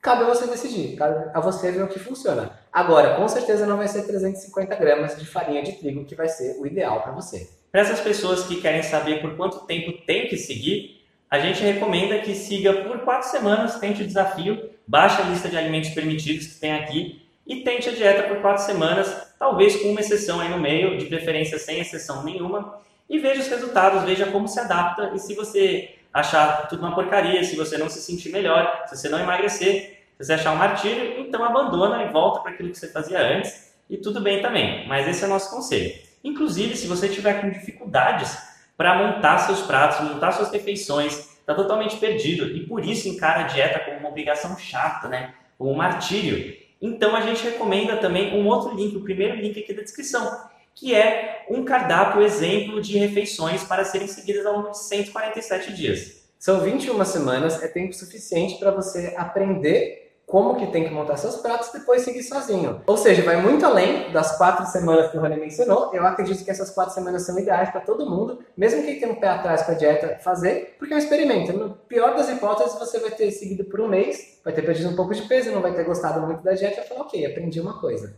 Cabe 0.05 0.25
a 0.25 0.27
você 0.27 0.47
decidir, 0.47 0.97
cabe 0.97 1.31
a 1.33 1.41
você 1.41 1.73
ver 1.73 1.83
o 1.83 1.89
que 1.89 1.99
funciona. 1.99 2.61
Agora, 2.71 3.17
com 3.17 3.27
certeza 3.27 3.65
não 3.65 3.79
vai 3.79 3.89
ser 3.89 4.03
350 4.03 4.77
gramas 4.77 5.17
de 5.17 5.25
farinha 5.25 5.63
de 5.63 5.73
trigo 5.73 6.05
que 6.05 6.15
vai 6.15 6.29
ser 6.29 6.61
o 6.61 6.67
ideal 6.67 7.01
para 7.01 7.13
você. 7.13 7.49
Para 7.73 7.81
essas 7.81 8.01
pessoas 8.01 8.45
que 8.45 8.61
querem 8.61 8.83
saber 8.83 9.23
por 9.23 9.35
quanto 9.35 9.65
tempo 9.65 10.05
tem 10.05 10.29
que 10.29 10.37
seguir, 10.37 10.94
a 11.35 11.41
gente 11.41 11.65
recomenda 11.65 12.21
que 12.21 12.33
siga 12.33 12.73
por 12.73 13.01
quatro 13.01 13.29
semanas, 13.29 13.81
tente 13.81 14.05
o 14.05 14.07
desafio, 14.07 14.71
baixe 14.87 15.21
a 15.21 15.25
lista 15.25 15.49
de 15.49 15.57
alimentos 15.57 15.91
permitidos 15.91 16.47
que 16.47 16.61
tem 16.61 16.73
aqui 16.73 17.27
e 17.45 17.57
tente 17.57 17.89
a 17.89 17.93
dieta 17.93 18.23
por 18.23 18.41
quatro 18.41 18.63
semanas, 18.63 19.35
talvez 19.37 19.75
com 19.83 19.89
uma 19.89 19.99
exceção 19.99 20.41
aí 20.41 20.49
no 20.49 20.61
meio, 20.61 20.97
de 20.97 21.07
preferência 21.07 21.59
sem 21.59 21.81
exceção 21.81 22.23
nenhuma, 22.23 22.79
e 23.11 23.19
veja 23.19 23.41
os 23.41 23.49
resultados, 23.49 24.05
veja 24.05 24.27
como 24.27 24.47
se 24.47 24.61
adapta 24.61 25.11
e 25.13 25.19
se 25.19 25.35
você 25.35 25.97
achar 26.13 26.69
tudo 26.69 26.87
uma 26.87 26.95
porcaria, 26.95 27.43
se 27.43 27.57
você 27.57 27.77
não 27.77 27.89
se 27.89 28.01
sentir 28.01 28.31
melhor, 28.31 28.85
se 28.87 28.97
você 28.97 29.09
não 29.09 29.19
emagrecer, 29.19 30.05
se 30.17 30.25
você 30.25 30.35
achar 30.35 30.53
um 30.53 30.57
martírio, 30.57 31.19
então 31.19 31.43
abandona 31.43 32.05
e 32.05 32.13
volta 32.13 32.43
para 32.43 32.53
aquilo 32.53 32.71
que 32.71 32.79
você 32.79 32.93
fazia 32.93 33.19
antes 33.19 33.75
e 33.91 33.97
tudo 33.97 34.21
bem 34.21 34.41
também. 34.41 34.87
Mas 34.87 35.09
esse 35.09 35.25
é 35.25 35.27
o 35.27 35.31
nosso 35.31 35.51
conselho. 35.51 35.93
Inclusive, 36.23 36.77
se 36.77 36.87
você 36.87 37.09
tiver 37.09 37.41
com 37.41 37.51
dificuldades 37.51 38.54
para 38.77 38.97
montar 38.97 39.39
seus 39.39 39.63
pratos, 39.63 40.01
montar 40.09 40.33
suas 40.33 40.51
refeições, 40.51 41.35
está 41.41 41.55
totalmente 41.55 41.97
perdido 41.97 42.47
e 42.57 42.67
por 42.67 42.85
isso 42.85 43.09
encara 43.09 43.41
a 43.41 43.47
dieta 43.47 43.79
como 43.81 43.99
uma 43.99 44.09
obrigação 44.09 44.57
chata, 44.59 45.09
né? 45.09 45.35
Como 45.59 45.71
um 45.71 45.77
martírio. 45.77 46.57
Então 46.81 47.15
a 47.15 47.21
gente 47.21 47.43
recomenda 47.45 47.97
também 47.97 48.35
um 48.35 48.47
outro 48.47 48.75
link, 48.75 48.97
o 48.97 49.03
primeiro 49.03 49.37
link 49.37 49.59
aqui 49.59 49.73
da 49.73 49.83
descrição, 49.83 50.31
que 50.75 50.95
é 50.95 51.47
um 51.49 51.65
cardápio 51.65 52.23
exemplo 52.23 52.81
de 52.81 52.99
refeições 52.99 53.63
para 53.63 53.85
serem 53.85 54.09
seguidas 54.09 54.45
ao 54.45 54.55
longo 54.55 54.71
de 54.71 54.79
147 54.79 55.73
dias. 55.73 56.25
São 56.39 56.61
21 56.61 57.03
semanas, 57.05 57.63
é 57.63 57.69
tempo 57.69 57.95
suficiente 57.95 58.59
para 58.59 58.71
você 58.71 59.15
aprender 59.17 60.04
como 60.35 60.57
que 60.57 60.67
tem 60.67 60.83
que 60.83 60.91
montar 60.91 61.17
seus 61.17 61.37
pratos 61.37 61.69
e 61.69 61.79
depois 61.79 62.03
seguir 62.03 62.25
sozinho. 62.25 62.83
Ou 62.89 62.97
seja, 62.97 63.23
vai 63.23 63.41
muito 63.41 63.65
além 63.65 64.11
das 64.11 64.37
quatro 64.37 64.67
semanas 64.67 65.09
que 65.09 65.17
o 65.17 65.21
Rony 65.21 65.37
mencionou. 65.37 65.95
Eu 65.95 66.05
acredito 66.05 66.45
que 66.45 66.51
essas 66.51 66.71
quatro 66.71 66.93
semanas 66.93 67.25
são 67.25 67.39
ideais 67.39 67.71
para 67.71 67.81
todo 67.81 68.11
mundo, 68.11 68.41
mesmo 68.57 68.83
quem 68.83 68.99
tem 68.99 69.09
um 69.09 69.15
pé 69.15 69.29
atrás 69.29 69.63
com 69.63 69.71
a 69.71 69.77
dieta, 69.77 70.19
fazer, 70.25 70.75
porque 70.77 70.93
é 70.93 70.97
um 70.97 70.99
experimento. 70.99 71.53
No 71.53 71.77
pior 71.77 72.17
das 72.17 72.29
hipóteses, 72.29 72.77
você 72.77 72.99
vai 72.99 73.13
ter 73.13 73.31
seguido 73.31 73.63
por 73.67 73.81
um 73.81 73.87
mês, 73.87 74.41
vai 74.43 74.53
ter 74.53 74.63
perdido 74.63 74.89
um 74.89 74.97
pouco 74.97 75.15
de 75.15 75.23
peso, 75.23 75.53
não 75.53 75.63
vai 75.63 75.73
ter 75.73 75.85
gostado 75.85 76.21
muito 76.27 76.43
da 76.43 76.53
dieta 76.53 76.73
e 76.73 76.77
vai 76.79 76.89
falar, 76.89 77.01
ok, 77.03 77.27
aprendi 77.27 77.61
uma 77.61 77.79
coisa. 77.79 78.17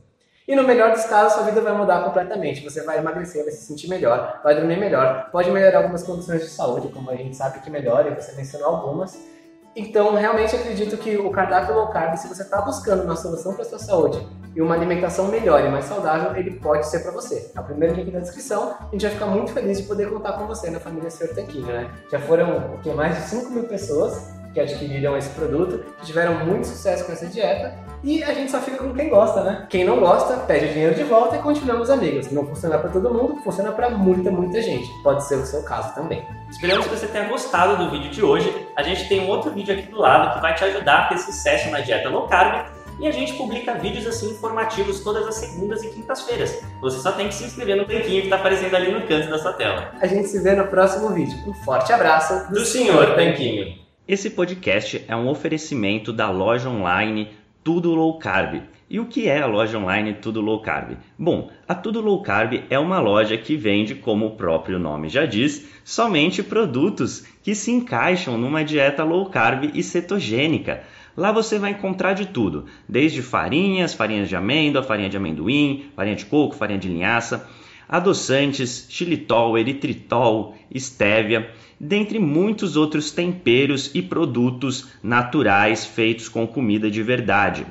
E 0.48 0.57
no 0.57 0.62
melhor 0.62 0.92
dos 0.92 1.05
casos, 1.05 1.35
sua 1.35 1.42
vida 1.42 1.61
vai 1.61 1.76
mudar 1.76 2.02
completamente. 2.02 2.64
Você 2.64 2.83
vai 2.83 2.96
emagrecer, 2.96 3.44
vai 3.44 3.52
se 3.52 3.66
sentir 3.66 3.90
melhor, 3.90 4.40
vai 4.42 4.55
dormir 4.55 4.79
melhor, 4.79 5.29
pode 5.31 5.50
melhorar 5.50 5.81
algumas 5.81 6.02
condições 6.02 6.40
de 6.40 6.48
saúde, 6.48 6.88
como 6.88 7.11
a 7.11 7.14
gente 7.14 7.37
sabe 7.37 7.61
que 7.61 7.68
melhora, 7.68 8.09
e 8.09 8.14
você 8.14 8.33
mencionou 8.33 8.68
algumas. 8.68 9.36
Então, 9.79 10.15
realmente 10.15 10.57
acredito 10.57 10.97
que 10.97 11.19
o 11.19 11.31
cardápio 11.31 11.75
low 11.75 11.89
carb, 11.89 12.17
se 12.17 12.27
você 12.27 12.41
está 12.41 12.62
buscando 12.62 13.03
uma 13.05 13.15
solução 13.15 13.53
para 13.53 13.62
sua 13.62 13.79
saúde 13.79 14.27
e 14.55 14.62
uma 14.62 14.75
alimentação 14.75 15.29
melhor 15.29 15.62
e 15.62 15.69
mais 15.69 15.85
saudável, 15.85 16.35
ele 16.35 16.53
pode 16.53 16.87
ser 16.87 17.01
para 17.01 17.12
você. 17.12 17.53
É 17.55 17.61
o 17.61 17.62
primeiro 17.62 17.95
link 17.95 18.11
na 18.11 18.21
descrição. 18.21 18.75
A 18.81 18.89
gente 18.91 19.03
vai 19.03 19.11
ficar 19.11 19.27
muito 19.27 19.53
feliz 19.53 19.77
de 19.77 19.85
poder 19.85 20.09
contar 20.09 20.33
com 20.33 20.47
você 20.47 20.71
na 20.71 20.81
família 20.81 21.11
Tanquinho, 21.11 21.67
né? 21.67 21.91
Já 22.11 22.19
foram 22.19 22.75
o 22.75 22.79
que, 22.79 22.91
mais 22.95 23.17
de 23.17 23.29
5 23.29 23.51
mil 23.51 23.65
pessoas 23.65 24.36
que 24.57 24.61
adquiriram 24.61 25.19
esse 25.19 25.29
produto, 25.31 25.85
que 26.01 26.07
tiveram 26.07 26.47
muito 26.47 26.66
sucesso 26.66 27.05
com 27.05 27.12
essa 27.12 27.27
dieta 27.27 27.77
e 28.03 28.25
a 28.25 28.33
gente 28.33 28.51
só 28.51 28.59
fica 28.59 28.79
com 28.79 28.95
quem 28.95 29.11
gosta, 29.11 29.42
né? 29.42 29.66
Quem 29.69 29.85
não 29.85 30.01
gosta, 30.01 30.38
pede 30.38 30.64
o 30.64 30.69
dinheiro 30.73 30.95
de 30.95 31.03
volta 31.03 31.37
e 31.37 31.40
continuamos 31.40 31.90
amigos. 31.90 32.31
Não 32.31 32.47
funciona 32.47 32.79
para 32.79 32.88
todo 32.88 33.12
mundo, 33.12 33.37
funciona 33.42 33.71
para 33.71 33.90
muita, 33.90 34.31
muita 34.31 34.62
gente. 34.62 34.88
Pode 35.03 35.27
ser 35.27 35.35
o 35.35 35.45
seu 35.45 35.62
caso 35.62 35.95
também. 35.95 36.27
Esperamos 36.49 36.87
que 36.87 36.97
você 36.97 37.07
tenha 37.07 37.29
gostado 37.29 37.85
do 37.85 37.90
vídeo 37.90 38.11
de 38.11 38.23
hoje. 38.23 38.51
A 38.75 38.83
gente 38.83 39.07
tem 39.09 39.21
um 39.21 39.29
outro 39.29 39.51
vídeo 39.51 39.75
aqui 39.75 39.90
do 39.90 39.99
lado 39.99 40.35
que 40.35 40.40
vai 40.40 40.55
te 40.55 40.64
ajudar 40.64 41.01
a 41.01 41.09
ter 41.09 41.19
sucesso 41.19 41.69
na 41.69 41.81
dieta 41.81 42.09
low 42.09 42.27
carb. 42.27 42.66
E 42.99 43.07
a 43.07 43.11
gente 43.11 43.35
publica 43.35 43.75
vídeos 43.75 44.07
assim 44.07 44.31
informativos 44.31 45.01
todas 45.01 45.27
as 45.27 45.35
segundas 45.35 45.85
e 45.85 45.90
quintas-feiras. 45.90 46.62
Você 46.81 46.99
só 46.99 47.12
tem 47.12 47.29
que 47.29 47.35
se 47.35 47.45
inscrever 47.45 47.77
no 47.77 47.85
tanquinho 47.85 48.23
que 48.23 48.29
está 48.29 48.37
aparecendo 48.37 48.75
ali 48.75 48.90
no 48.90 49.07
canto 49.07 49.29
da 49.29 49.38
sua 49.38 49.53
tela. 49.53 49.92
A 50.01 50.07
gente 50.07 50.29
se 50.29 50.40
vê 50.40 50.55
no 50.55 50.66
próximo 50.69 51.11
vídeo. 51.11 51.37
Um 51.47 51.53
forte 51.53 51.92
abraço 51.92 52.49
do, 52.49 52.55
do 52.55 52.64
Senhor 52.64 53.14
Tanquinho. 53.14 53.86
Esse 54.09 54.31
podcast 54.31 55.05
é 55.09 55.16
um 55.16 55.27
oferecimento 55.27 56.12
da 56.12 56.31
loja 56.31 56.71
online 56.71 57.31
Tudo 57.64 57.92
Low 57.92 58.21
Carb. 58.21 58.62
E 58.88 59.01
o 59.01 59.07
que 59.07 59.27
é 59.27 59.42
a 59.42 59.47
loja 59.47 59.77
online 59.79 60.14
Tudo 60.14 60.40
Low 60.40 60.62
Carb? 60.62 60.97
Bom, 61.19 61.51
a 61.66 61.75
Tudo 61.75 62.01
Low 62.01 62.23
Carb 62.23 62.62
é 62.71 62.79
uma 62.79 63.01
loja 63.01 63.37
que 63.37 63.57
vende, 63.57 63.97
como 63.97 64.27
o 64.27 64.37
próprio 64.37 64.79
nome 64.79 65.09
já 65.09 65.27
diz, 65.27 65.66
somente 65.85 66.40
produtos 66.40 67.27
que 67.42 67.53
se 67.53 67.73
encaixam 67.73 68.38
numa 68.38 68.64
dieta 68.64 69.03
low 69.03 69.27
carb 69.27 69.73
e 69.75 69.83
cetogênica. 69.83 70.85
Lá 71.16 71.33
você 71.33 71.59
vai 71.59 71.73
encontrar 71.73 72.12
de 72.12 72.27
tudo, 72.27 72.66
desde 72.88 73.23
farinhas, 73.23 73.92
farinhas 73.92 74.29
de 74.29 74.37
amêndoa, 74.37 74.85
farinha 74.85 75.09
de 75.09 75.16
amendoim, 75.16 75.87
farinha 75.97 76.14
de 76.14 76.27
coco, 76.27 76.55
farinha 76.55 76.79
de 76.79 76.87
linhaça, 76.87 77.49
adoçantes, 77.88 78.87
xilitol, 78.88 79.57
eritritol, 79.57 80.55
estévia 80.70 81.51
dentre 81.79 82.18
muitos 82.18 82.77
outros 82.77 83.11
temperos 83.11 83.90
e 83.94 84.03
produtos 84.03 84.88
naturais 85.03 85.85
feitos 85.85 86.29
com 86.29 86.46
comida 86.46 86.90
de 86.90 87.03
verdade. 87.03 87.66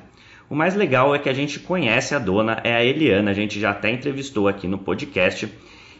O 0.50 0.56
mais 0.56 0.76
legal 0.76 1.16
é 1.16 1.20
que 1.20 1.30
a 1.30 1.34
gente 1.34 1.60
conhece 1.60 2.14
a 2.14 2.20
dona, 2.20 2.62
é 2.64 2.76
a 2.76 2.84
Eliana, 2.84 3.32
a 3.32 3.34
gente 3.34 3.60
já 3.60 3.72
até 3.72 3.90
entrevistou 3.90 4.48
aqui 4.48 4.68
no 4.68 4.78
podcast. 4.78 5.50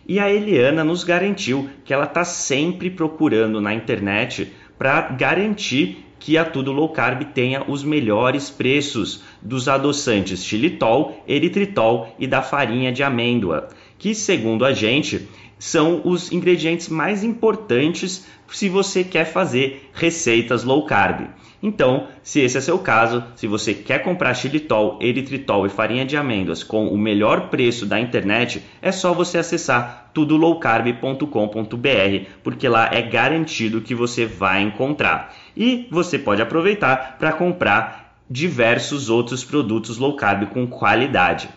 E 0.08 0.20
a 0.20 0.32
Eliana 0.32 0.84
nos 0.84 1.04
garantiu 1.04 1.68
que 1.84 1.92
ela 1.92 2.06
está 2.06 2.24
sempre 2.24 2.92
procurando 2.92 3.60
na 3.60 3.74
internet 3.74 4.54
para 4.78 5.02
garantir 5.02 6.06
que 6.20 6.38
a 6.38 6.46
Tudo 6.46 6.72
Low 6.72 6.90
Carb 6.90 7.24
tenha 7.34 7.64
os 7.68 7.84
melhores 7.84 8.50
preços 8.50 9.24
dos 9.42 9.68
adoçantes 9.68 10.44
xilitol, 10.44 11.24
eritritol 11.28 12.16
e 12.20 12.28
da 12.28 12.42
farinha 12.42 12.92
de 12.92 13.04
amêndoa, 13.04 13.70
que 14.06 14.14
segundo 14.14 14.64
a 14.64 14.72
gente 14.72 15.28
são 15.58 16.04
os 16.06 16.32
ingredientes 16.32 16.90
mais 16.90 17.24
importantes 17.24 18.28
se 18.48 18.70
você 18.70 19.04
quer 19.04 19.26
fazer 19.26 19.90
receitas 19.96 20.64
low 20.64 20.86
carb. 20.86 21.28
Então, 21.64 22.08
se 22.22 22.40
esse 22.40 22.56
é 22.56 22.62
seu 22.62 22.78
caso, 22.78 23.24
se 23.36 23.48
você 23.48 23.74
quer 23.74 24.04
comprar 24.04 24.36
xilitol, 24.36 25.00
eritritol 25.02 25.66
e 25.66 25.70
farinha 25.70 26.06
de 26.06 26.16
amêndoas 26.16 26.62
com 26.62 26.88
o 26.88 26.96
melhor 26.96 27.50
preço 27.50 27.84
da 27.84 28.00
internet, 28.00 28.62
é 28.80 28.92
só 28.92 29.12
você 29.12 29.40
acessar 29.40 30.12
tudolowcarb.com.br, 30.14 32.30
porque 32.44 32.68
lá 32.68 32.92
é 32.94 33.02
garantido 33.02 33.82
que 33.82 33.96
você 33.96 34.28
vai 34.28 34.62
encontrar. 34.62 35.34
E 35.58 35.88
você 35.90 36.20
pode 36.20 36.44
aproveitar 36.44 37.18
para 37.18 37.34
comprar 37.34 38.14
diversos 38.30 39.10
outros 39.10 39.44
produtos 39.44 39.98
low 39.98 40.16
carb 40.16 40.46
com 40.50 40.68
qualidade. 40.68 41.50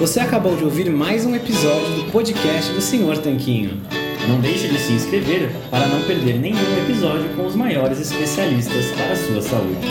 Você 0.00 0.18
acabou 0.18 0.56
de 0.56 0.64
ouvir 0.64 0.88
mais 0.88 1.26
um 1.26 1.36
episódio 1.36 1.94
do 1.96 2.10
podcast 2.10 2.72
do 2.72 2.80
Senhor 2.80 3.18
Tanquinho. 3.18 3.82
Não 4.26 4.40
deixe 4.40 4.66
de 4.66 4.78
se 4.78 4.94
inscrever 4.94 5.50
para 5.70 5.86
não 5.88 6.02
perder 6.06 6.38
nenhum 6.38 6.78
episódio 6.82 7.28
com 7.36 7.44
os 7.44 7.54
maiores 7.54 8.00
especialistas 8.00 8.92
para 8.92 9.12
a 9.12 9.16
sua 9.16 9.42
saúde. 9.42 9.86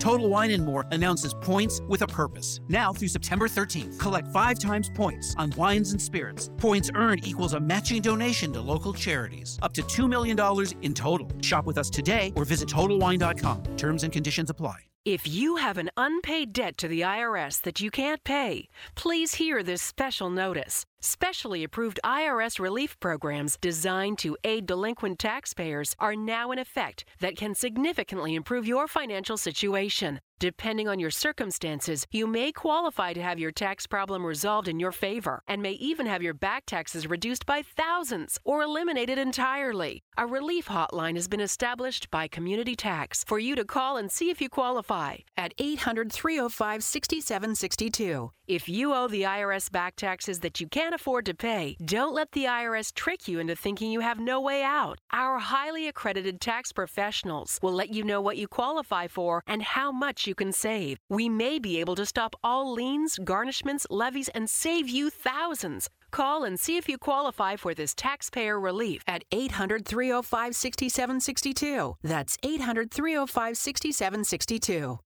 Total 0.00 0.28
Wine 0.28 0.52
and 0.54 0.64
More 0.64 0.86
announces 0.90 1.32
points 1.34 1.80
with 1.88 2.02
a 2.02 2.06
purpose. 2.08 2.58
Now 2.68 2.92
through 2.92 3.10
September 3.10 3.46
13th, 3.46 4.00
collect 4.00 4.26
five 4.32 4.58
times 4.58 4.90
points 4.92 5.36
on 5.38 5.52
wines 5.56 5.92
and 5.92 6.02
spirits. 6.02 6.50
Points 6.56 6.90
earned 6.96 7.24
equals 7.24 7.54
a 7.54 7.60
matching 7.60 8.02
donation 8.02 8.52
to 8.54 8.60
local 8.60 8.92
charities, 8.92 9.56
up 9.62 9.72
to 9.74 9.82
$2 9.82 10.08
million 10.08 10.36
in 10.82 10.94
total. 10.94 11.30
Shop 11.42 11.64
with 11.64 11.78
us 11.78 11.90
today 11.90 12.32
or 12.34 12.44
visit 12.44 12.68
TotalWine.com. 12.68 13.62
Terms 13.76 14.02
and 14.02 14.12
conditions 14.12 14.50
apply. 14.50 14.87
If 15.08 15.26
you 15.26 15.56
have 15.56 15.78
an 15.78 15.90
unpaid 15.96 16.52
debt 16.52 16.76
to 16.76 16.86
the 16.86 17.00
IRS 17.00 17.62
that 17.62 17.80
you 17.80 17.90
can't 17.90 18.22
pay, 18.24 18.68
please 18.94 19.36
hear 19.36 19.62
this 19.62 19.80
special 19.80 20.28
notice. 20.28 20.84
Specially 21.00 21.62
approved 21.62 22.00
IRS 22.04 22.58
relief 22.58 22.98
programs 22.98 23.56
designed 23.56 24.18
to 24.18 24.36
aid 24.42 24.66
delinquent 24.66 25.20
taxpayers 25.20 25.94
are 26.00 26.16
now 26.16 26.50
in 26.50 26.58
effect 26.58 27.04
that 27.20 27.36
can 27.36 27.54
significantly 27.54 28.34
improve 28.34 28.66
your 28.66 28.88
financial 28.88 29.36
situation. 29.36 30.20
Depending 30.40 30.86
on 30.86 31.00
your 31.00 31.10
circumstances, 31.10 32.06
you 32.12 32.24
may 32.24 32.52
qualify 32.52 33.12
to 33.12 33.20
have 33.20 33.40
your 33.40 33.50
tax 33.50 33.88
problem 33.88 34.24
resolved 34.24 34.68
in 34.68 34.78
your 34.78 34.92
favor 34.92 35.42
and 35.48 35.60
may 35.60 35.72
even 35.72 36.06
have 36.06 36.22
your 36.22 36.34
back 36.34 36.64
taxes 36.64 37.08
reduced 37.08 37.44
by 37.44 37.62
thousands 37.62 38.38
or 38.44 38.62
eliminated 38.62 39.18
entirely. 39.18 40.00
A 40.16 40.26
relief 40.26 40.68
hotline 40.68 41.16
has 41.16 41.26
been 41.26 41.40
established 41.40 42.08
by 42.12 42.28
Community 42.28 42.76
Tax 42.76 43.24
for 43.24 43.40
you 43.40 43.56
to 43.56 43.64
call 43.64 43.96
and 43.96 44.12
see 44.12 44.30
if 44.30 44.40
you 44.40 44.48
qualify 44.48 45.16
at 45.36 45.54
800 45.58 46.12
305 46.12 46.84
6762. 46.84 48.30
If 48.46 48.68
you 48.68 48.94
owe 48.94 49.08
the 49.08 49.22
IRS 49.22 49.70
back 49.72 49.96
taxes 49.96 50.38
that 50.40 50.60
you 50.60 50.68
can't 50.88 51.00
afford 51.02 51.26
to 51.26 51.34
pay, 51.34 51.76
don't 51.84 52.14
let 52.14 52.32
the 52.32 52.44
IRS 52.44 52.94
trick 52.94 53.28
you 53.28 53.38
into 53.40 53.54
thinking 53.54 53.92
you 53.92 54.00
have 54.00 54.18
no 54.18 54.40
way 54.40 54.62
out. 54.62 54.98
Our 55.12 55.38
highly 55.38 55.86
accredited 55.86 56.40
tax 56.40 56.72
professionals 56.72 57.58
will 57.60 57.74
let 57.74 57.90
you 57.92 58.02
know 58.02 58.22
what 58.22 58.38
you 58.38 58.48
qualify 58.48 59.06
for 59.06 59.42
and 59.46 59.62
how 59.62 59.92
much 59.92 60.26
you 60.26 60.34
can 60.34 60.50
save. 60.50 60.96
We 61.10 61.28
may 61.28 61.58
be 61.58 61.78
able 61.78 61.94
to 61.96 62.06
stop 62.06 62.36
all 62.42 62.72
liens, 62.72 63.18
garnishments, 63.22 63.84
levies, 63.90 64.30
and 64.30 64.48
save 64.48 64.88
you 64.88 65.10
thousands. 65.10 65.90
Call 66.10 66.44
and 66.44 66.58
see 66.58 66.78
if 66.78 66.88
you 66.88 66.96
qualify 66.96 67.56
for 67.56 67.74
this 67.74 67.94
taxpayer 67.94 68.58
relief 68.58 69.02
at 69.06 69.24
800 69.30 69.84
305 69.84 70.54
6762. 70.54 71.96
That's 72.02 72.38
800 72.42 72.90
305 72.90 73.56
6762. 73.58 74.98